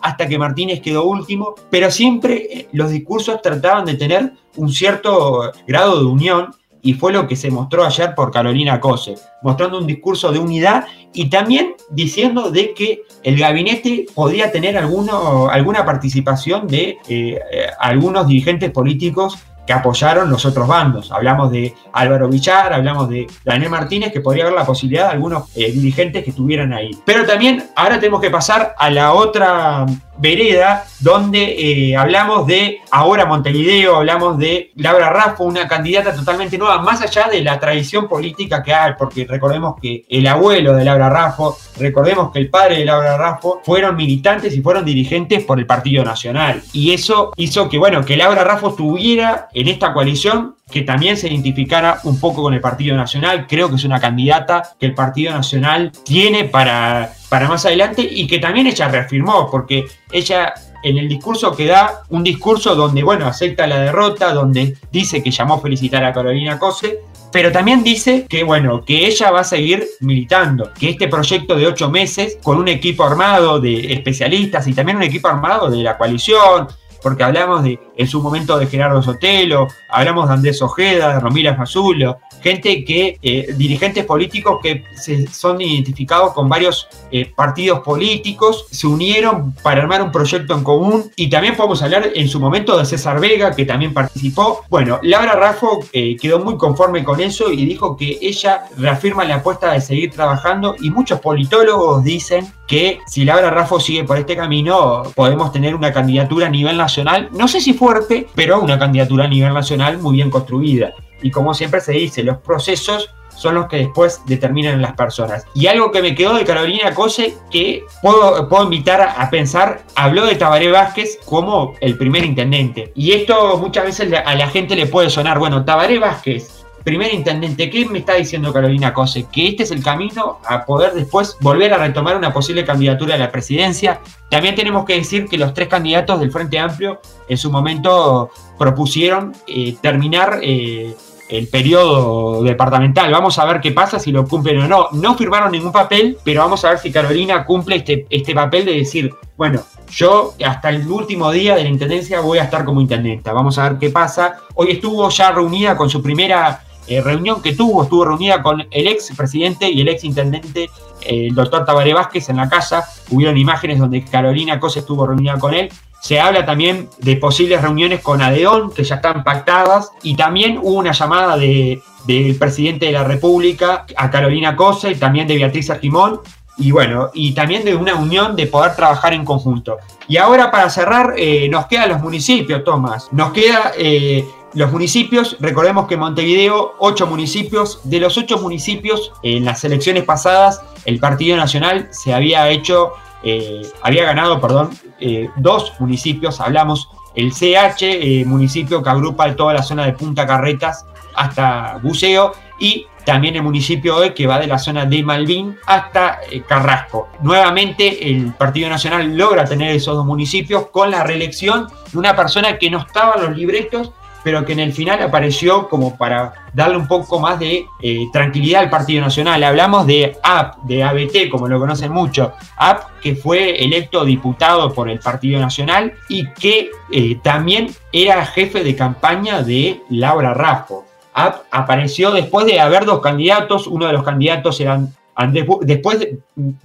[0.02, 5.52] hasta que Martínez quedó último, pero siempre eh, los discursos trataban de tener un cierto
[5.68, 6.52] grado de unión
[6.82, 10.86] y fue lo que se mostró ayer por Carolina Cose, mostrando un discurso de unidad
[11.14, 17.68] y también diciendo de que el gabinete podría tener alguno, alguna participación de eh, eh,
[17.80, 21.12] algunos dirigentes políticos que apoyaron los otros bandos.
[21.12, 25.56] Hablamos de Álvaro Villar, hablamos de Daniel Martínez, que podría haber la posibilidad de algunos
[25.56, 26.92] eh, dirigentes que estuvieran ahí.
[27.06, 29.86] Pero también ahora tenemos que pasar a la otra
[30.18, 36.82] vereda donde eh, hablamos de ahora Montevideo, hablamos de Laura Raffo, una candidata totalmente nueva,
[36.82, 41.10] más allá de la tradición política que hay, porque recordemos que el abuelo de Laura
[41.10, 45.66] Raffo, recordemos que el padre de Laura Raffo fueron militantes y fueron dirigentes por el
[45.66, 46.62] Partido Nacional.
[46.72, 51.28] Y eso hizo que, bueno, que Laura Raffo estuviera en esta coalición que también se
[51.28, 53.46] identificara un poco con el Partido Nacional.
[53.48, 58.28] Creo que es una candidata que el Partido Nacional tiene para, para más adelante y
[58.28, 63.26] que también ella reafirmó, porque ella en el discurso que da, un discurso donde, bueno,
[63.26, 67.00] acepta la derrota, donde dice que llamó a felicitar a Carolina Cose,
[67.32, 71.66] pero también dice que, bueno, que ella va a seguir militando, que este proyecto de
[71.66, 75.98] ocho meses, con un equipo armado de especialistas y también un equipo armado de la
[75.98, 76.68] coalición,
[77.02, 81.56] porque hablamos de, en su momento de Gerardo Sotelo, hablamos de Andrés Ojeda, de Romila
[81.56, 88.66] Fazulo, gente que, eh, dirigentes políticos que se, son identificados con varios eh, partidos políticos,
[88.70, 92.78] se unieron para armar un proyecto en común y también podemos hablar en su momento
[92.78, 94.66] de César Vega, que también participó.
[94.70, 99.36] Bueno, Laura Raffo eh, quedó muy conforme con eso y dijo que ella reafirma la
[99.36, 104.36] apuesta de seguir trabajando y muchos politólogos dicen que si Laura Raffo sigue por este
[104.36, 109.26] camino podemos tener una candidatura a nivel nacional, no sé si fuerte, pero una candidatura
[109.26, 110.94] a nivel nacional muy bien construida.
[111.24, 115.46] Y como siempre se dice, los procesos son los que después determinan las personas.
[115.56, 120.26] Y algo que me quedó de Carolina Cose, que puedo, puedo invitar a, pensar, habló
[120.28, 122.92] de Tabaré Vázquez como el primer intendente.
[122.96, 127.70] Y esto muchas veces a la gente le puede sonar, bueno, Tabaré Vázquez primer intendente,
[127.70, 129.26] ¿qué me está diciendo Carolina Cose?
[129.32, 133.18] Que este es el camino a poder después volver a retomar una posible candidatura a
[133.18, 134.02] la presidencia.
[134.30, 139.34] También tenemos que decir que los tres candidatos del Frente Amplio en su momento propusieron
[139.48, 140.94] eh, terminar eh,
[141.30, 143.12] el periodo departamental.
[143.12, 144.88] Vamos a ver qué pasa, si lo cumplen o no.
[144.92, 148.74] No firmaron ningún papel, pero vamos a ver si Carolina cumple este, este papel de
[148.74, 153.34] decir, bueno, yo hasta el último día de la intendencia voy a estar como intendenta.
[153.34, 154.38] Vamos a ver qué pasa.
[154.56, 158.88] Hoy estuvo ya reunida con su primera eh, reunión que tuvo, estuvo reunida con el
[158.88, 160.70] ex presidente y el ex intendente,
[161.02, 162.86] el doctor Tabaré Vázquez, en la casa.
[163.10, 165.70] Hubieron imágenes donde Carolina Cosa estuvo reunida con él.
[166.04, 170.74] Se habla también de posibles reuniones con Adeón, que ya están pactadas, y también hubo
[170.74, 175.70] una llamada de, del presidente de la República a Carolina Cosa y también de Beatriz
[175.70, 176.20] Argimón,
[176.58, 179.78] y bueno, y también de una unión de poder trabajar en conjunto.
[180.10, 183.08] Y ahora para cerrar, eh, nos quedan los municipios, Tomás.
[183.14, 189.46] Nos queda eh, los municipios, recordemos que Montevideo, ocho municipios, de los ocho municipios, en
[189.46, 192.92] las elecciones pasadas, el Partido Nacional se había hecho
[193.24, 199.54] eh, había ganado, perdón, eh, dos municipios, hablamos el CH, eh, municipio que agrupa toda
[199.54, 204.48] la zona de Punta Carretas hasta Buceo, y también el municipio E que va de
[204.48, 207.10] la zona de Malvin hasta Carrasco.
[207.22, 212.58] Nuevamente el Partido Nacional logra tener esos dos municipios con la reelección de una persona
[212.58, 213.92] que no estaba en los libretos
[214.24, 218.62] pero que en el final apareció como para darle un poco más de eh, tranquilidad
[218.62, 219.44] al Partido Nacional.
[219.44, 224.90] Hablamos de AP, de ABT, como lo conocen mucho, AP que fue electo diputado por
[224.90, 230.86] el Partido Nacional y que eh, también era jefe de campaña de Laura Raffo.
[231.14, 236.08] AP apareció después de haber dos candidatos, uno de los candidatos eran Andrés, después,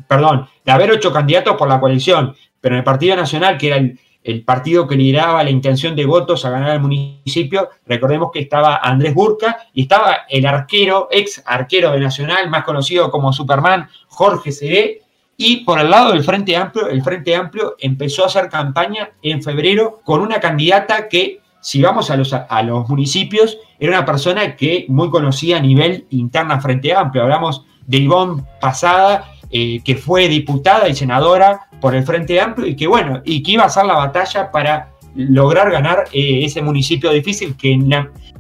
[0.06, 3.76] perdón, de haber ocho candidatos por la coalición, pero en el Partido Nacional, que era
[3.76, 8.40] el, el partido que lideraba la intención de votos a ganar el municipio, recordemos que
[8.40, 13.88] estaba Andrés Burca y estaba el arquero, ex arquero de Nacional, más conocido como Superman,
[14.08, 15.00] Jorge Cedé,
[15.34, 19.42] y por el lado del Frente Amplio, el Frente Amplio empezó a hacer campaña en
[19.42, 24.56] febrero con una candidata que, si vamos a los, a los municipios, era una persona
[24.56, 27.22] que muy conocida a nivel interna Frente Amplio.
[27.22, 32.76] Hablamos de Ivonne Pasada, eh, que fue diputada y senadora por el Frente Amplio y
[32.76, 37.10] que bueno, y que iba a ser la batalla para lograr ganar eh, ese municipio
[37.10, 37.78] difícil que,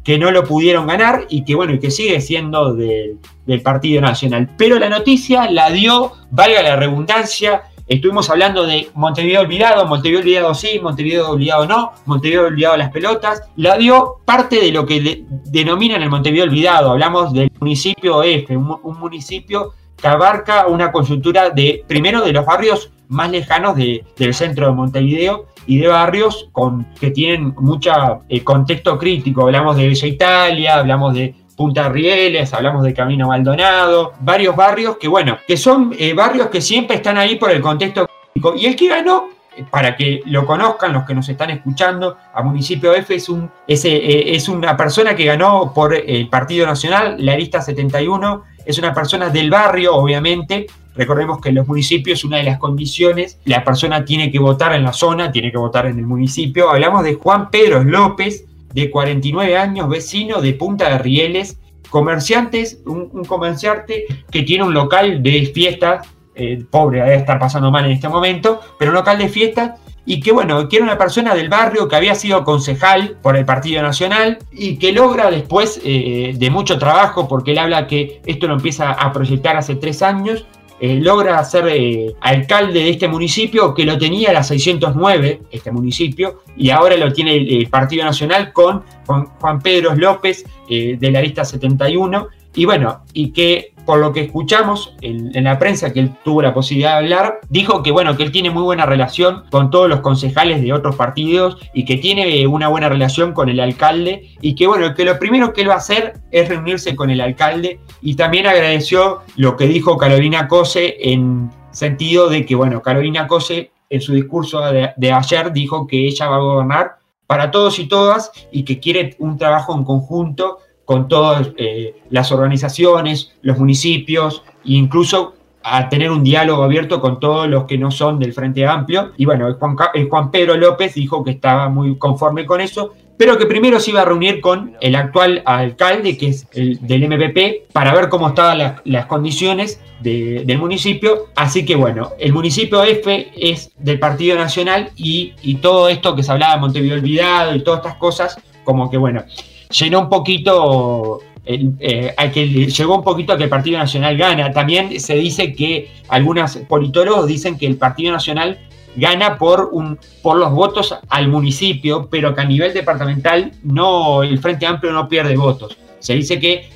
[0.04, 4.50] que no lo pudieron ganar y que bueno, y que sigue siendo del Partido Nacional.
[4.56, 10.54] Pero la noticia la dio, valga la redundancia, Estuvimos hablando de Montevideo olvidado, Montevideo olvidado
[10.54, 13.42] sí, Montevideo olvidado no, Montevideo olvidado las pelotas.
[13.56, 16.90] La dio parte de lo que denominan el Montevideo olvidado.
[16.90, 22.90] Hablamos del municipio F, un, municipio que abarca una conjuntura de, primero, de los barrios
[23.08, 27.92] más lejanos del centro de Montevideo y de barrios con, que tienen mucho
[28.28, 29.42] eh, contexto crítico.
[29.42, 35.08] Hablamos de Bella Italia, hablamos de Punta Rieles, hablamos de Camino Maldonado, varios barrios que,
[35.08, 38.08] bueno, que son eh, barrios que siempre están ahí por el contexto
[38.56, 39.28] Y el que ganó,
[39.70, 43.84] para que lo conozcan los que nos están escuchando, a Municipio F es, un, es,
[43.84, 48.92] eh, es una persona que ganó por el Partido Nacional, la lista 71, es una
[48.92, 50.66] persona del barrio, obviamente,
[50.98, 54.82] Recordemos que en los municipios una de las condiciones, la persona tiene que votar en
[54.82, 56.70] la zona, tiene que votar en el municipio.
[56.70, 63.24] Hablamos de Juan Pedro López, de 49 años, vecino de Punta de Rieles, comerciantes, un,
[63.24, 66.04] comerciante que tiene un local de fiestas,
[66.38, 70.20] eh, pobre, debe estar pasando mal en este momento, pero un local de fiestas y
[70.20, 73.82] que bueno, que era una persona del barrio que había sido concejal por el Partido
[73.82, 78.54] Nacional y que logra después eh, de mucho trabajo, porque él habla que esto lo
[78.54, 80.46] empieza a proyectar hace tres años,
[80.80, 86.42] eh, logra ser eh, alcalde de este municipio que lo tenía la 609, este municipio,
[86.56, 91.44] y ahora lo tiene el, Partido Nacional con Juan, Pedro López eh, de la lista
[91.44, 96.42] 71, y bueno, y que por lo que escuchamos en, la prensa que él tuvo
[96.42, 99.88] la posibilidad de hablar, dijo que bueno, que él tiene muy buena relación con todos
[99.88, 104.56] los concejales de otros partidos y que tiene una buena relación con el alcalde y
[104.56, 107.80] que bueno, que lo primero que él va a hacer es reunirse con el alcalde
[108.02, 113.70] y también agradeció lo que dijo Carolina Cose en sentido de que bueno, Carolina Cose
[113.88, 117.88] en su discurso de, de ayer dijo que ella va a gobernar para todos y
[117.88, 124.42] todas y que quiere un trabajo en conjunto con todas eh, las organizaciones, los municipios
[124.64, 128.66] e incluso a tener un diálogo abierto con todos los que no son del Frente
[128.66, 129.12] Amplio.
[129.18, 129.76] Y bueno, Juan,
[130.08, 134.00] Juan Pedro López dijo que estaba muy conforme con eso, pero que primero se iba
[134.00, 138.80] a reunir con el actual alcalde, que es el del MPP, para ver cómo estaban
[138.82, 141.26] las, condiciones del municipio.
[141.36, 146.22] Así que bueno, el municipio F es del Partido Nacional y, y todo esto que
[146.22, 149.22] se hablaba de Montevideo Olvidado y todas estas cosas, como que bueno,
[149.70, 154.52] llenó un poquito, eh, que llegó un poquito a que el Partido Nacional gana.
[154.52, 158.58] También se dice que algunos politólogos dicen que el Partido Nacional
[158.96, 164.38] gana por, un, por los votos al municipio, pero que a nivel departamental no, el
[164.38, 165.76] Frente Amplio no pierde votos.
[166.00, 166.68] Se dice que,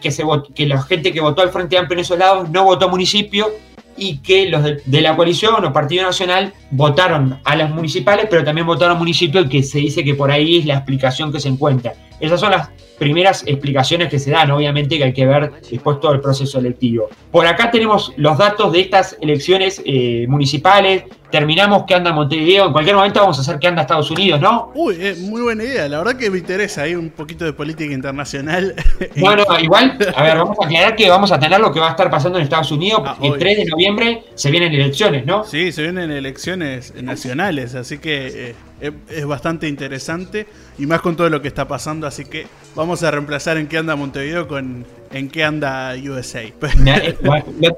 [0.00, 3.48] que, la gente que votó al Frente Amplio en esos lados no votó municipio
[3.96, 8.66] y que los de, la coalición o Partido Nacional votaron a las municipales, pero también
[8.66, 11.94] votaron municipios, que se dice que por ahí es la explicación que se encuentra.
[12.18, 16.12] Esas son las primeras explicaciones que se dan, obviamente que hay que ver después todo
[16.12, 17.08] el proceso electivo.
[17.30, 22.72] Por acá tenemos los datos de estas elecciones eh, municipales, terminamos que anda Montevideo, en
[22.72, 24.70] cualquier momento vamos a hacer que anda Estados Unidos, ¿no?
[24.74, 27.92] Uy, eh, muy buena idea, la verdad que me interesa ahí un poquito de política
[27.92, 28.74] internacional.
[29.16, 31.90] Bueno, igual, a ver, vamos a aclarar que vamos a tener lo que va a
[31.90, 35.44] estar pasando en Estados Unidos, ah, el 3 de noviembre se vienen elecciones, ¿no?
[35.44, 36.61] Sí, se vienen elecciones
[37.02, 40.46] nacionales, así que eh, es bastante interesante
[40.78, 43.78] y más con todo lo que está pasando, así que vamos a reemplazar en qué
[43.78, 46.42] anda Montevideo con en qué anda USA.
[46.86, 47.16] Eh,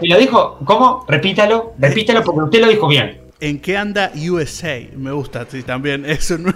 [0.02, 1.04] lo, dijo, ¿cómo?
[1.08, 3.24] Repítalo, repítalo porque usted lo dijo bien.
[3.40, 4.80] ¿En qué anda USA?
[4.96, 6.04] Me gusta, sí, también.
[6.08, 6.54] Es un,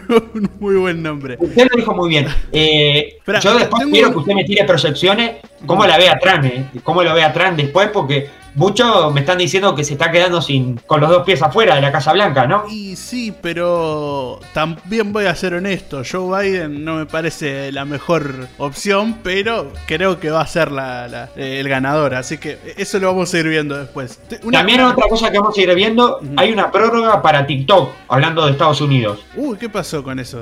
[0.61, 1.37] muy buen nombre.
[1.39, 2.27] Usted lo dijo muy bien.
[2.53, 5.37] Eh, yo después quiero que usted me tire proyecciones,
[5.67, 9.75] cómo la ve atrás, eh, cómo lo ve atrás después, porque Muchos me están diciendo
[9.75, 12.65] que se está quedando sin con los dos pies afuera de la Casa Blanca, ¿no?
[12.69, 16.03] Y sí, pero también voy a ser honesto.
[16.11, 21.29] Joe Biden no me parece la mejor opción, pero creo que va a ser la,
[21.37, 22.15] el ganador.
[22.15, 24.21] Así que eso lo vamos a ir viendo después.
[24.51, 28.53] También otra cosa que vamos a ir viendo, hay una prórroga para TikTok, hablando de
[28.53, 29.21] Estados Unidos.
[29.37, 30.41] Uy, ¿qué pasó con eso?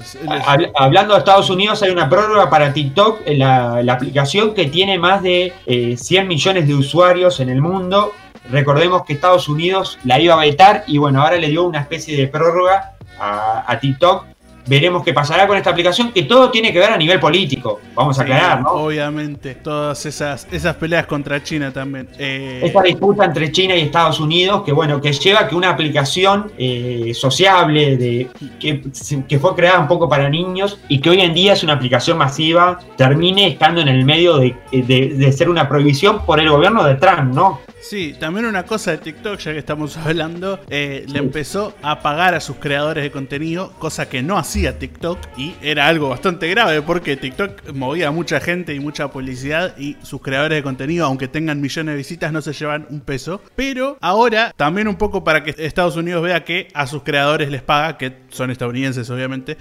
[0.74, 5.22] hablando de Estados Unidos, hay una prórroga para TikTok, la, la aplicación que tiene más
[5.22, 8.05] de 100 eh, millones de usuarios en el mundo
[8.50, 12.16] Recordemos que Estados Unidos la iba a vetar y bueno, ahora le dio una especie
[12.16, 16.90] de prórroga a, TikTok veremos qué pasará con esta aplicación, que todo tiene que ver
[16.90, 18.70] a nivel político, vamos a aclarar, ¿no?
[18.70, 22.08] Obviamente, todas esas, esas peleas contra China también.
[22.18, 22.62] Eh...
[22.64, 26.50] Esta disputa entre China y Estados Unidos, que bueno, que lleva a que una aplicación
[26.58, 28.28] eh, sociable, de,
[28.58, 28.82] que,
[29.28, 32.18] que, fue creada un poco para niños y que hoy en día es una aplicación
[32.18, 36.96] masiva, termine estando en el medio de, de ser una prohibición por el gobierno de
[36.96, 37.60] Trump, ¿no?
[37.88, 42.34] Sí, también una cosa de TikTok, ya que estamos hablando, eh, le empezó a pagar
[42.34, 46.82] a sus creadores de contenido, cosa que no hacía TikTok y era algo bastante grave
[46.82, 51.28] porque TikTok movía a mucha gente y mucha publicidad y sus creadores de contenido, aunque
[51.28, 53.40] tengan millones de visitas, no se llevan un peso.
[53.54, 57.62] Pero ahora, también un poco para que Estados Unidos vea que a sus creadores les
[57.62, 59.58] paga, que son estadounidenses obviamente,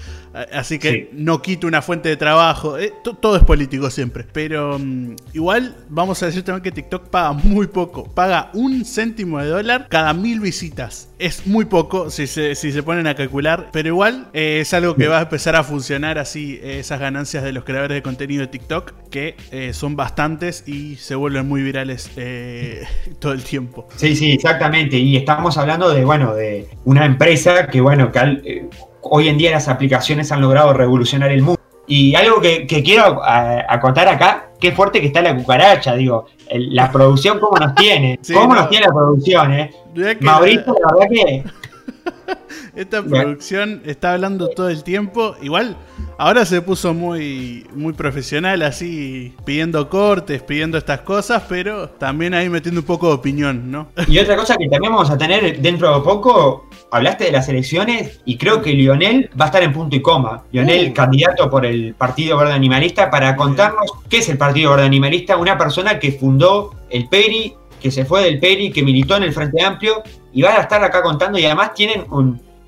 [0.52, 4.26] así que no quita una fuente de trabajo, eh, todo es político siempre.
[4.34, 9.40] Pero mm, igual vamos a decir también que TikTok paga muy poco paga un céntimo
[9.40, 11.10] de dólar cada mil visitas.
[11.20, 14.96] Es muy poco si se, si se ponen a calcular, pero igual eh, es algo
[14.96, 18.42] que va a empezar a funcionar así, eh, esas ganancias de los creadores de contenido
[18.42, 22.10] de TikTok, que eh, son bastantes y se vuelven muy virales
[23.20, 23.88] todo el tiempo.
[23.98, 24.98] Sí, sí, exactamente.
[24.98, 28.70] Y estamos hablando de, bueno, de una empresa que, bueno, que
[29.02, 31.62] hoy en día las aplicaciones han logrado revolucionar el mundo.
[31.88, 37.40] Y algo que, quiero acotar acá, qué fuerte que está la cucaracha, digo, la producción
[37.40, 39.72] cómo nos tiene, cómo nos tiene la producción, eh.
[40.22, 41.44] Mauricio, la verdad que...
[42.76, 45.78] Esta producción está hablando todo el tiempo, igual
[46.18, 52.50] Ahora se puso muy, muy profesional, así pidiendo cortes, pidiendo estas cosas, pero también ahí
[52.50, 53.90] metiendo un poco de opinión, ¿no?
[54.08, 58.22] Y otra cosa que también vamos a tener dentro de poco, hablaste de las elecciones
[58.24, 60.46] y creo que Lionel va a estar en punto y coma.
[60.54, 60.94] Lionel, uh.
[60.94, 65.58] candidato por el Partido Verde Animalista, para contarnos qué es el Partido Verde Animalista, una
[65.58, 67.56] persona que fundó el PERI,
[67.86, 70.02] que se fue del PERI, que militó en el Frente Amplio
[70.34, 72.08] y va a estar acá contando y además tienen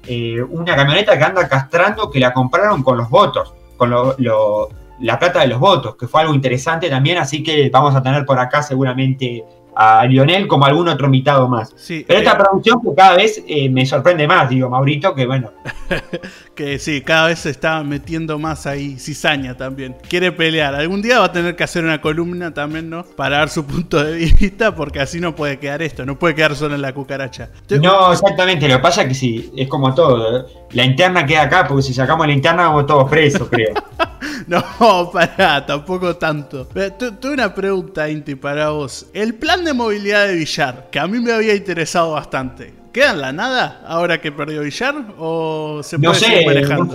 [0.05, 5.39] eh, una camioneta que anda castrando que la compraron con los votos, con la plata
[5.39, 8.61] de los votos, que fue algo interesante también, así que vamos a tener por acá
[8.61, 9.43] seguramente
[9.79, 11.75] a Lionel como algún otro invitado más.
[11.87, 15.51] Pero esta eh, producción que cada vez eh, me sorprende más, digo, Maurito, que bueno.
[16.55, 19.95] que sí, cada vez se está metiendo más ahí cizaña también.
[20.09, 20.73] Quiere pelear.
[20.73, 23.03] Algún día va a tener que hacer una columna también, ¿no?
[23.03, 26.55] Para dar su punto de vista, porque así no puede quedar esto, no puede quedar
[26.55, 27.49] solo en la cucaracha.
[27.69, 30.47] No, exactamente, lo que pasa es que sí, es como todo.
[30.71, 33.75] La interna queda acá, porque si sacamos la interna vamos todos presos, creo.
[34.47, 36.67] no, pará, tampoco tanto.
[36.67, 39.07] Tuve una pregunta, Inti, para vos.
[39.13, 42.73] El plan de movilidad de Villar, que a mí me había interesado bastante.
[42.91, 44.95] ¿Queda en la nada ahora que perdió Villar?
[45.19, 46.93] ¿O se puede no sé, manejando?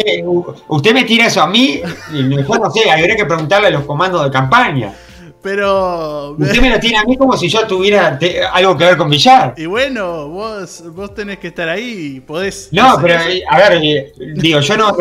[0.69, 1.81] Usted me tira eso a mí
[2.13, 4.93] y mejor no sé, habría que preguntarle a los comandos de campaña.
[5.43, 6.37] Pero.
[6.39, 8.19] Usted me lo tiene a mí como si yo tuviera
[8.53, 9.55] algo que ver con Villar.
[9.57, 12.69] Y bueno, vos, vos tenés que estar ahí y podés.
[12.71, 13.19] No, pero
[13.51, 14.93] a ver, eh, digo, yo no,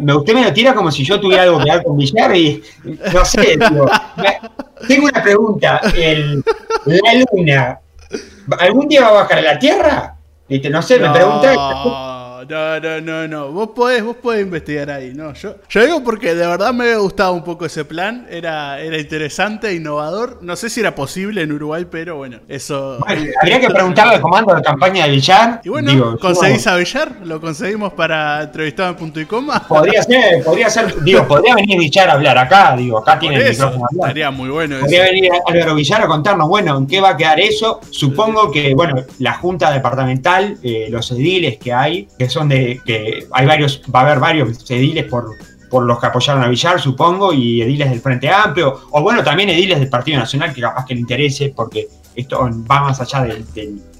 [0.00, 2.62] no, Usted me lo tira como si yo tuviera algo que ver con Villar y.
[3.12, 3.90] No sé, digo,
[4.88, 5.80] tengo una pregunta.
[5.94, 6.42] El,
[6.86, 7.80] la luna,
[8.58, 10.16] ¿algún día va a bajar a la Tierra?
[10.70, 12.11] No sé, me pregunta.
[12.48, 13.52] No, no, no, no.
[13.52, 15.32] Vos podés, vos podés investigar ahí, ¿no?
[15.34, 18.26] Yo, yo digo porque de verdad me había gustado un poco ese plan.
[18.30, 20.38] Era, era interesante, innovador.
[20.42, 22.98] No sé si era posible en Uruguay, pero bueno, eso.
[23.06, 25.60] habría que preguntarle al comando de campaña de Villar.
[25.64, 27.16] Y bueno, ¿conseguís a Villar?
[27.24, 29.66] ¿Lo conseguimos para entrevistado en punto y coma?
[29.68, 31.02] Podría ser, podría ser.
[31.02, 32.74] Digo, podría venir Villar a hablar acá.
[32.76, 33.86] Digo, acá tiene el micrófono.
[33.92, 34.80] Estaría muy bueno.
[34.80, 37.80] Podría venir Álvaro Villar a contarnos, bueno, en qué va a quedar eso.
[37.90, 43.26] Supongo que, bueno, la Junta Departamental, eh, los ediles que hay, que son de que
[43.30, 45.36] hay varios, va a haber varios ediles por,
[45.70, 49.50] por los que apoyaron a Villar, supongo, y ediles del Frente Amplio, o bueno, también
[49.50, 53.44] ediles del Partido Nacional que capaz que le interese, porque esto va más allá del,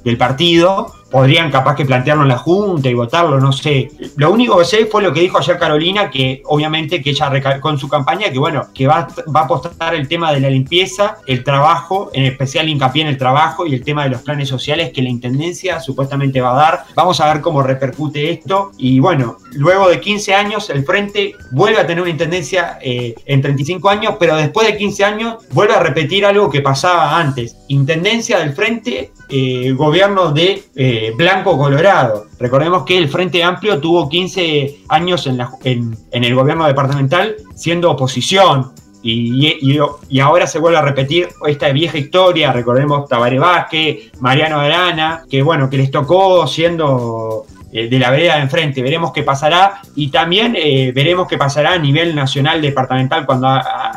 [0.05, 3.91] del partido, podrían capaz que plantearlo en la Junta y votarlo, no sé.
[4.17, 7.77] Lo único que sé fue lo que dijo ayer Carolina, que obviamente que ella recalcó
[7.77, 11.45] su campaña que bueno, que va, va a apostar el tema de la limpieza, el
[11.45, 15.03] trabajo, en especial hincapié en el trabajo y el tema de los planes sociales que
[15.03, 16.85] la Intendencia supuestamente va a dar.
[16.95, 21.79] Vamos a ver cómo repercute esto y bueno, luego de 15 años el Frente vuelve
[21.79, 25.81] a tener una Intendencia eh, en 35 años, pero después de 15 años vuelve a
[25.81, 27.57] repetir algo que pasaba antes.
[27.69, 30.65] Intendencia del Frente, eh, gobierno de...
[30.75, 32.27] Eh, blanco colorado.
[32.39, 38.73] Recordemos que el Frente Amplio tuvo 15 años en, el gobierno departamental siendo oposición.
[39.05, 39.79] Y,
[40.21, 45.69] ahora se vuelve a repetir esta vieja historia, recordemos Tabaré Vázquez, Mariano Arana, que bueno,
[45.69, 48.81] que les tocó siendo eh, de la vereda de enfrente.
[48.81, 53.49] Veremos qué pasará y también eh, veremos qué pasará a nivel nacional departamental cuando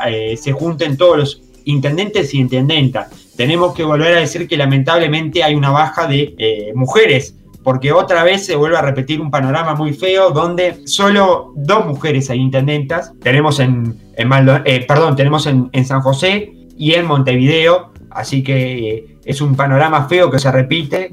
[0.08, 5.44] eh, se junten todos los intendentes y intendentas tenemos que volver a decir que lamentablemente
[5.44, 9.76] hay una baja de eh, mujeres, porque otra vez se vuelve a repetir un panorama
[9.76, 13.14] muy feo donde solo dos mujeres hay intendentas.
[13.22, 19.42] Tenemos en, eh, perdón, tenemos en, San José y en Montevideo, así que eh, es
[19.42, 21.10] un panorama feo que se repite.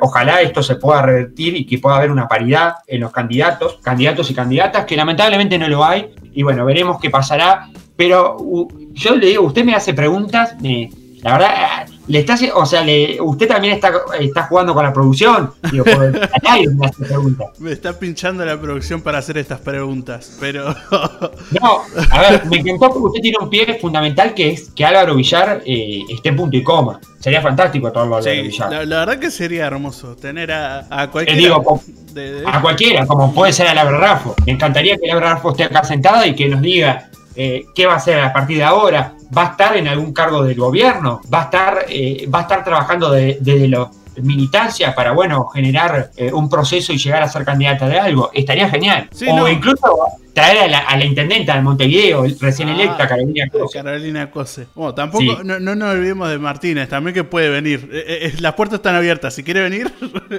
[0.00, 4.30] ojalá esto se pueda revertir y que pueda haber una paridad en los candidatos, candidatos
[4.30, 6.14] y candidatas, que lamentablemente no lo hay.
[6.32, 7.68] Y bueno, veremos qué pasará.
[7.96, 8.36] Pero
[8.92, 10.54] yo le digo, usted me hace preguntas,
[11.22, 15.50] la verdad, le está, o sea, le, usted también está, está jugando con la producción.
[15.72, 15.84] Digo,
[17.58, 20.68] me, está pinchando la producción para hacer estas preguntas, pero.
[21.60, 25.16] no, a ver, me encantó porque usted tiene un pie fundamental que es que Álvaro
[25.16, 27.00] Villar eh, esté punto y coma.
[27.18, 28.86] Sería fantástico todo Álvaro Villar.
[28.86, 31.56] La, verdad que sería hermoso tener a, a cualquiera.
[32.46, 34.34] A cualquiera, como puede ser a Laura Raffo.
[34.46, 37.94] Me encantaría que Laura Raffo esté acá sentada y que nos diga eh, qué va
[37.94, 41.42] a hacer a partir de ahora, va a estar en algún cargo del gobierno, va
[41.42, 43.88] a estar, eh, va a estar trabajando desde la
[44.22, 48.30] militancia para, bueno, generar eh, un proceso y llegar a ser candidata de algo.
[48.32, 49.08] Estaría genial.
[49.30, 49.86] o incluso
[50.36, 53.78] traer a la, a la intendenta de Montevideo, recién ah, electa, Carolina Cose.
[53.78, 54.66] Carolina Cose.
[54.74, 57.88] Bueno, tampoco, no, no, nos olvidemos de Martínez, también que puede venir.
[57.90, 59.90] Eh, eh, eh, las puertas están abiertas, si quiere venir,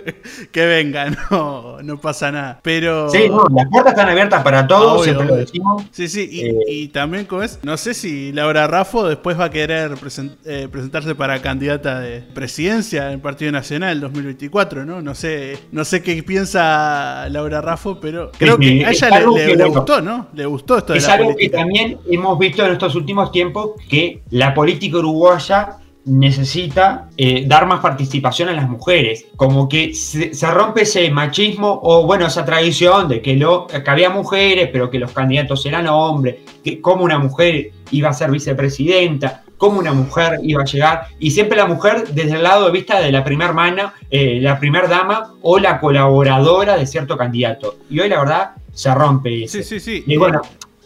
[0.51, 2.59] que venga, no, no pasa nada.
[2.61, 3.09] Pero...
[3.09, 5.85] Sí, no, las puertas están abiertas para todos, siempre lo decimos.
[5.89, 6.29] Sí, sí,
[6.67, 7.57] y, también, ¿cómo es?
[7.63, 13.19] No sé si Laura Raffo después va a querer presentarse para candidata de presidencia en
[13.19, 15.01] Partido Nacional 2024, ¿no?
[15.01, 19.86] No sé, no sé qué piensa Laura Raffo, pero creo que a ella le, le,
[19.87, 20.27] gustó, ¿no?
[20.33, 24.21] Le gustó esto de es algo que también hemos visto en estos últimos tiempos que
[24.31, 30.83] la política uruguaya necesita eh, dar más participación a las mujeres, como que se, rompe
[30.83, 35.11] ese machismo o bueno, esa tradición de que, lo, que había mujeres, pero que los
[35.11, 40.61] candidatos eran hombres, que como una mujer iba a ser vicepresidenta, cómo una mujer iba
[40.61, 43.91] a llegar, y siempre la mujer desde el lado de vista de la primera mano,
[44.09, 47.75] eh, la primera dama o la colaboradora de cierto candidato.
[47.89, 49.47] Y hoy la verdad se rompe.
[49.47, 50.03] Sí, sí, sí.
[50.05, 50.41] Y bueno,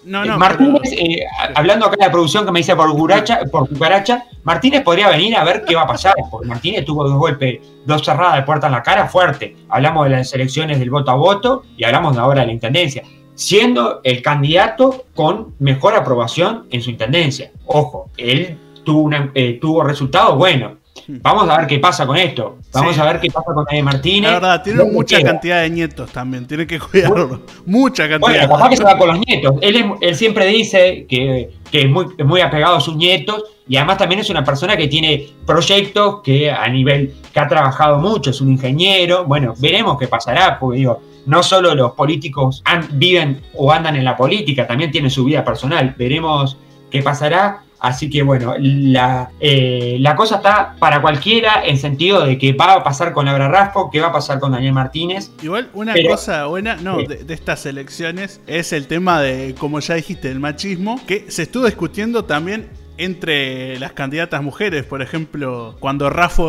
[0.06, 3.68] no, no, Martínez, eh, hablando acá de la producción que me dice por, Guracha, por
[3.68, 7.60] Cucaracha, Martínez podría venir a ver qué va a pasar, porque Martínez tuvo dos golpes,
[7.86, 9.58] dos cerradas de puerta en la cara fuerte.
[9.68, 13.04] Hablamos de las elecciones del voto a voto y hablamos de ahora de la intendencia,
[13.36, 17.52] siendo el candidato con mejor aprobación en su intendencia.
[17.66, 20.78] Ojo, él tuvo, una, eh, tuvo resultados buenos.
[21.08, 22.58] Vamos a ver qué pasa con esto.
[22.74, 24.32] Vamos a ver qué pasa con Daniel Martínez.
[24.32, 26.46] La verdad, tiene mucha cantidad de nietos también.
[26.48, 27.42] Tiene que cuidarlo.
[27.66, 28.20] mucha cantidad.
[28.20, 29.56] Bueno, capaz que se va con los nietos.
[29.62, 34.20] Él, él siempre dice que, es muy, muy apegado a sus nietos y además también
[34.20, 38.52] es una persona que tiene proyectos que a nivel que ha trabajado mucho, es un
[38.52, 39.26] ingeniero.
[39.26, 44.18] Bueno, veremos qué pasará, porque digo, no solo los políticos viven o andan en la
[44.18, 45.96] política, también tienen su vida personal.
[45.98, 46.58] Veremos
[46.89, 47.64] qué pasará.
[47.82, 52.73] Así que bueno, la, eh, la cosa está para cualquiera en sentido de que va
[52.73, 55.32] a pasar con Laura Raspo, qué va a pasar con Daniel Martínez.
[55.41, 60.29] Igual una cosa buena, no, de, estas elecciones es el tema de, como ya dijiste,
[60.29, 66.43] el machismo, que se estuvo discutiendo también entre las candidatas mujeres, por ejemplo, cuando Rafa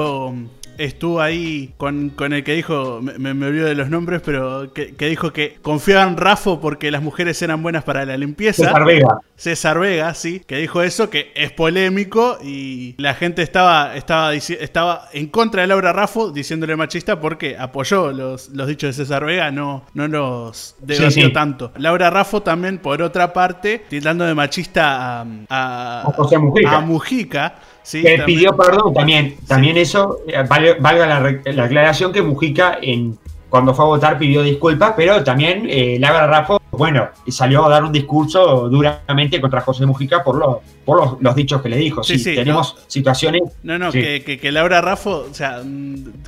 [0.78, 5.32] estuvo ahí con, el que dijo, me, me, olvido de los nombres, pero que, dijo
[5.32, 8.64] que confiaba en Rafo porque las mujeres eran buenas para la limpieza.
[8.64, 9.20] César Vega.
[9.36, 15.08] César Vega, sí, que dijo eso, que es polémico y la gente estaba, estaba, estaba
[15.12, 19.50] en contra de Laura Raffo diciéndole machista porque apoyó los, los dichos de César Vega,
[19.50, 21.72] no, no los debatió tanto.
[21.76, 26.76] Laura Raffo también, por otra parte, tildando de machista a, a, Mujica.
[26.76, 27.54] A Mujica
[27.90, 29.36] que pidió perdón también.
[29.46, 30.44] También eso, eh,
[30.80, 33.18] valga la, aclaración que Mujica en,
[33.52, 37.84] cuando fue a votar pidió disculpas, pero también eh, Laura Raffo, bueno, salió a dar
[37.84, 42.02] un discurso duramente contra José Mujica por, lo, por los, dichos que le dijo.
[42.02, 43.42] Sí, tenemos situaciones.
[43.62, 45.62] No, no, que, que, Laura Raffo, o sea,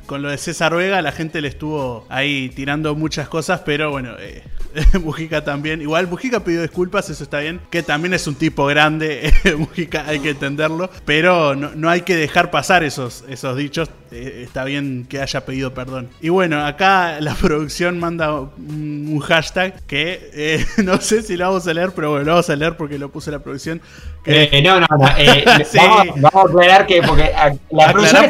[0.05, 4.11] con lo de César Vega, la gente le estuvo ahí tirando muchas cosas, pero bueno,
[4.19, 4.43] eh,
[5.03, 5.81] Mujica también.
[5.81, 7.61] Igual Mujica pidió disculpas, eso está bien.
[7.69, 10.89] Que también es un tipo grande, Mujica hay que entenderlo.
[11.05, 13.89] Pero no, hay que dejar pasar esos, esos dichos.
[14.11, 16.09] Eh, está bien que haya pedido perdón.
[16.21, 21.67] Y bueno, acá la producción manda un, hashtag que eh, no sé si lo vamos
[21.67, 23.81] a leer, pero bueno, lo vamos a leer porque lo puse la producción.
[24.25, 24.97] Eh, no, no, no.
[24.97, 27.31] vamos, a aclarar que porque
[27.69, 28.25] la producción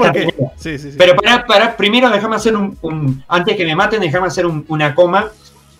[0.57, 4.45] sí, sí, Pero para, para, primero déjame hacer un, Antes que me maten, déjame hacer
[4.45, 5.31] una coma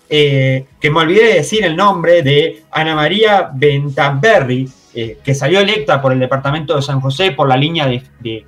[0.08, 5.60] eh, que me olvidé de decir el nombre de Ana María Bentaberri, eh, que salió
[5.60, 8.44] electa por el departamento de San José por la línea de,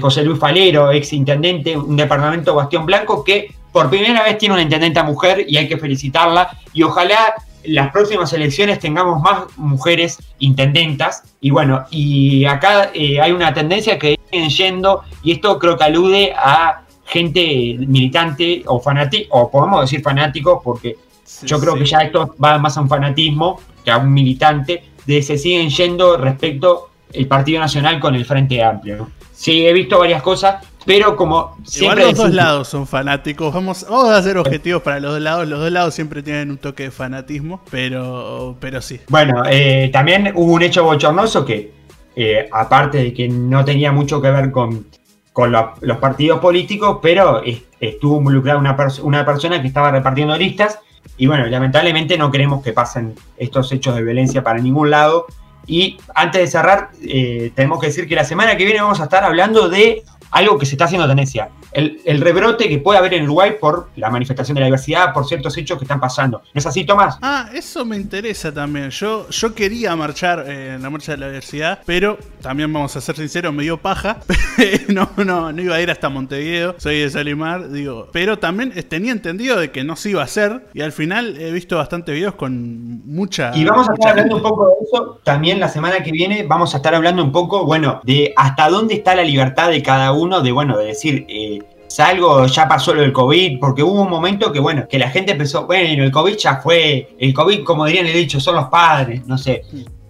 [0.00, 4.62] José Luis Falero, ex intendente, un departamento Bastión Blanco, que por primera vez tiene una
[4.62, 6.48] intendenta mujer y hay que felicitarla.
[6.72, 7.34] Y ojalá
[7.64, 11.24] las próximas elecciones tengamos más mujeres intendentas.
[11.40, 15.84] Y bueno, y acá eh, hay una tendencia que viene yendo, y esto creo que
[15.84, 16.81] alude a
[17.12, 20.96] gente militante o fanático, o podemos decir fanático, porque
[21.44, 25.22] yo creo que ya esto va más a un fanatismo que a un militante, de
[25.22, 29.10] se siguen yendo respecto el Partido Nacional con el Frente Amplio.
[29.32, 32.02] Sí, he visto varias cosas, pero como siempre.
[32.02, 33.52] Igual los dos lados son fanáticos.
[33.52, 35.48] Vamos, vamos a hacer objetivos para los dos lados.
[35.48, 39.00] Los dos lados siempre tienen un toque de fanatismo, pero, pero sí.
[39.08, 41.72] Bueno, eh, también hubo un hecho bochornoso que
[42.14, 44.86] eh, aparte de que no tenía mucho que ver con,
[45.34, 47.42] los partidos políticos, pero
[47.80, 50.78] estuvo involucrada una, una persona que estaba repartiendo listas
[51.16, 55.26] y bueno, lamentablemente no queremos que pasen estos hechos de violencia para ningún lado.
[55.66, 59.04] Y antes de cerrar, eh, tenemos que decir que la semana que viene vamos a
[59.04, 61.50] estar hablando de algo que se está haciendo tendencia.
[61.74, 65.56] El, rebrote que puede haber en Uruguay por la manifestación de la diversidad, por ciertos
[65.58, 66.38] hechos que están pasando.
[66.52, 67.18] ¿No es así, Tomás?
[67.20, 68.90] Ah, eso me interesa también.
[68.90, 73.00] Yo, yo quería marchar eh, en la marcha de la diversidad, pero también vamos a
[73.00, 74.18] ser sinceros, me dio paja.
[74.88, 78.08] no, no, no iba a ir hasta Montevideo, soy de Salimar, digo.
[78.12, 81.50] Pero también tenía entendido de que no se iba a hacer y al final he
[81.52, 83.54] visto bastantes videos con mucha...
[83.54, 86.44] Y vamos a estar hablando un poco de eso también la semana que viene.
[86.46, 90.12] Vamos a estar hablando un poco, bueno, de hasta dónde está la libertad de cada
[90.12, 91.61] uno uno de, bueno, de decir, eh,
[91.94, 95.32] salgo, ya pasó lo del COVID, porque hubo un momento que, bueno, que la gente
[95.32, 99.26] empezó, bueno, el COVID ya fue, el COVID, como dirían el dicho, son los padres,
[99.26, 99.62] no sé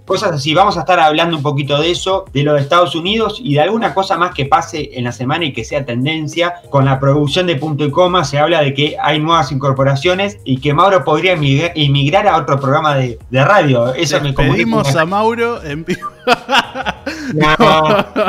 [0.07, 0.55] cosas así.
[0.55, 3.61] Vamos a estar hablando un poquito de eso, de lo de Estados Unidos y de
[3.61, 6.55] alguna cosa más que pase en la semana y que sea tendencia.
[6.71, 10.59] Con la producción de punto y coma se habla de que hay nuevas incorporaciones y
[10.61, 13.93] que Mauro podría emigrar a otro programa de, radio.
[13.95, 16.09] Eso me Pedimos a Mauro en vivo.
[17.35, 17.57] No,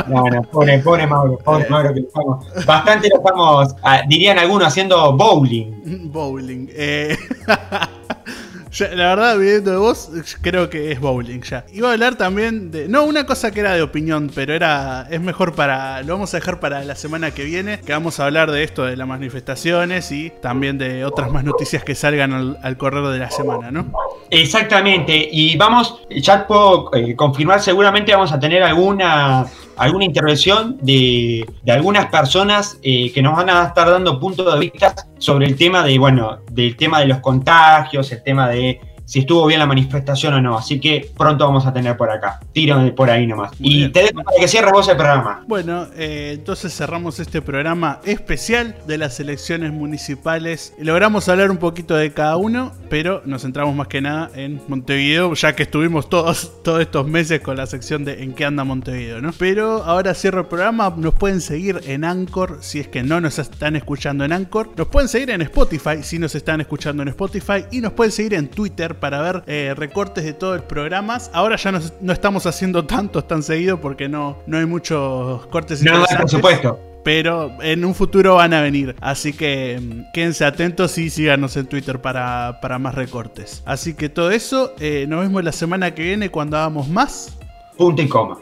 [0.08, 4.68] no, no, pone, pone Mauro, pone Mauro que estamos, bastante lo estamos, ah, dirían algunos,
[4.68, 6.10] haciendo bowling.
[6.12, 6.68] Bowling.
[6.72, 7.18] Eh.
[8.80, 10.10] la verdad, viendo de vos,
[10.42, 11.66] creo que es bowling ya.
[11.72, 12.88] Iba a hablar también de.
[12.88, 15.08] No, una cosa que era de opinión, pero era.
[15.12, 16.02] Es mejor para.
[16.02, 17.80] Lo vamos a dejar para la semana que viene.
[17.80, 21.84] Que vamos a hablar de esto de las manifestaciones y también de otras más noticias
[21.84, 23.92] que salgan al, correr de la semana, ¿no?
[24.30, 25.30] Exactamente.
[25.32, 29.46] Y vamos, ya puedo eh, confirmar, seguramente vamos a tener alguna
[29.78, 34.94] alguna intervención de, algunas personas eh, que nos van a estar dando puntos de vista
[35.18, 38.80] sobre el tema de, bueno, del tema de los contagios, el tema de
[39.14, 40.57] si estuvo bien la manifestación o no.
[40.57, 42.39] Así que pronto vamos a tener por acá.
[42.51, 43.51] Tiro por ahí nomás.
[43.59, 45.43] y te dejo para que cierres vos el programa.
[45.47, 50.74] Bueno, eh, entonces cerramos este programa especial de las elecciones municipales.
[50.80, 55.36] Logramos hablar un poquito de cada uno, pero nos centramos más que nada en Montevideo,
[55.36, 59.22] ya que estuvimos todos, todos estos meses con la sección de en qué anda Montevideo,
[59.22, 59.32] ¿no?
[59.38, 60.91] Pero ahora cierro el programa.
[60.97, 64.72] Nos pueden seguir en Anchor si es que no nos están escuchando en Anchor.
[64.76, 67.66] Nos pueden seguir en Spotify si nos están escuchando en Spotify.
[67.70, 71.30] Y nos pueden seguir en Twitter para ver eh, recortes de todos los programas.
[71.34, 75.84] Ahora ya no, estamos haciendo tantos tan seguido porque no, no hay muchos cortes.
[75.84, 78.95] No, por supuesto pero en un futuro van a venir.
[79.01, 83.62] Así que mm, quédense atentos y síganos en Twitter para, más recortes.
[83.66, 87.38] Así que todo eso, eh, nos vemos la semana que viene cuando hagamos más.
[87.76, 88.38] Punto y coma.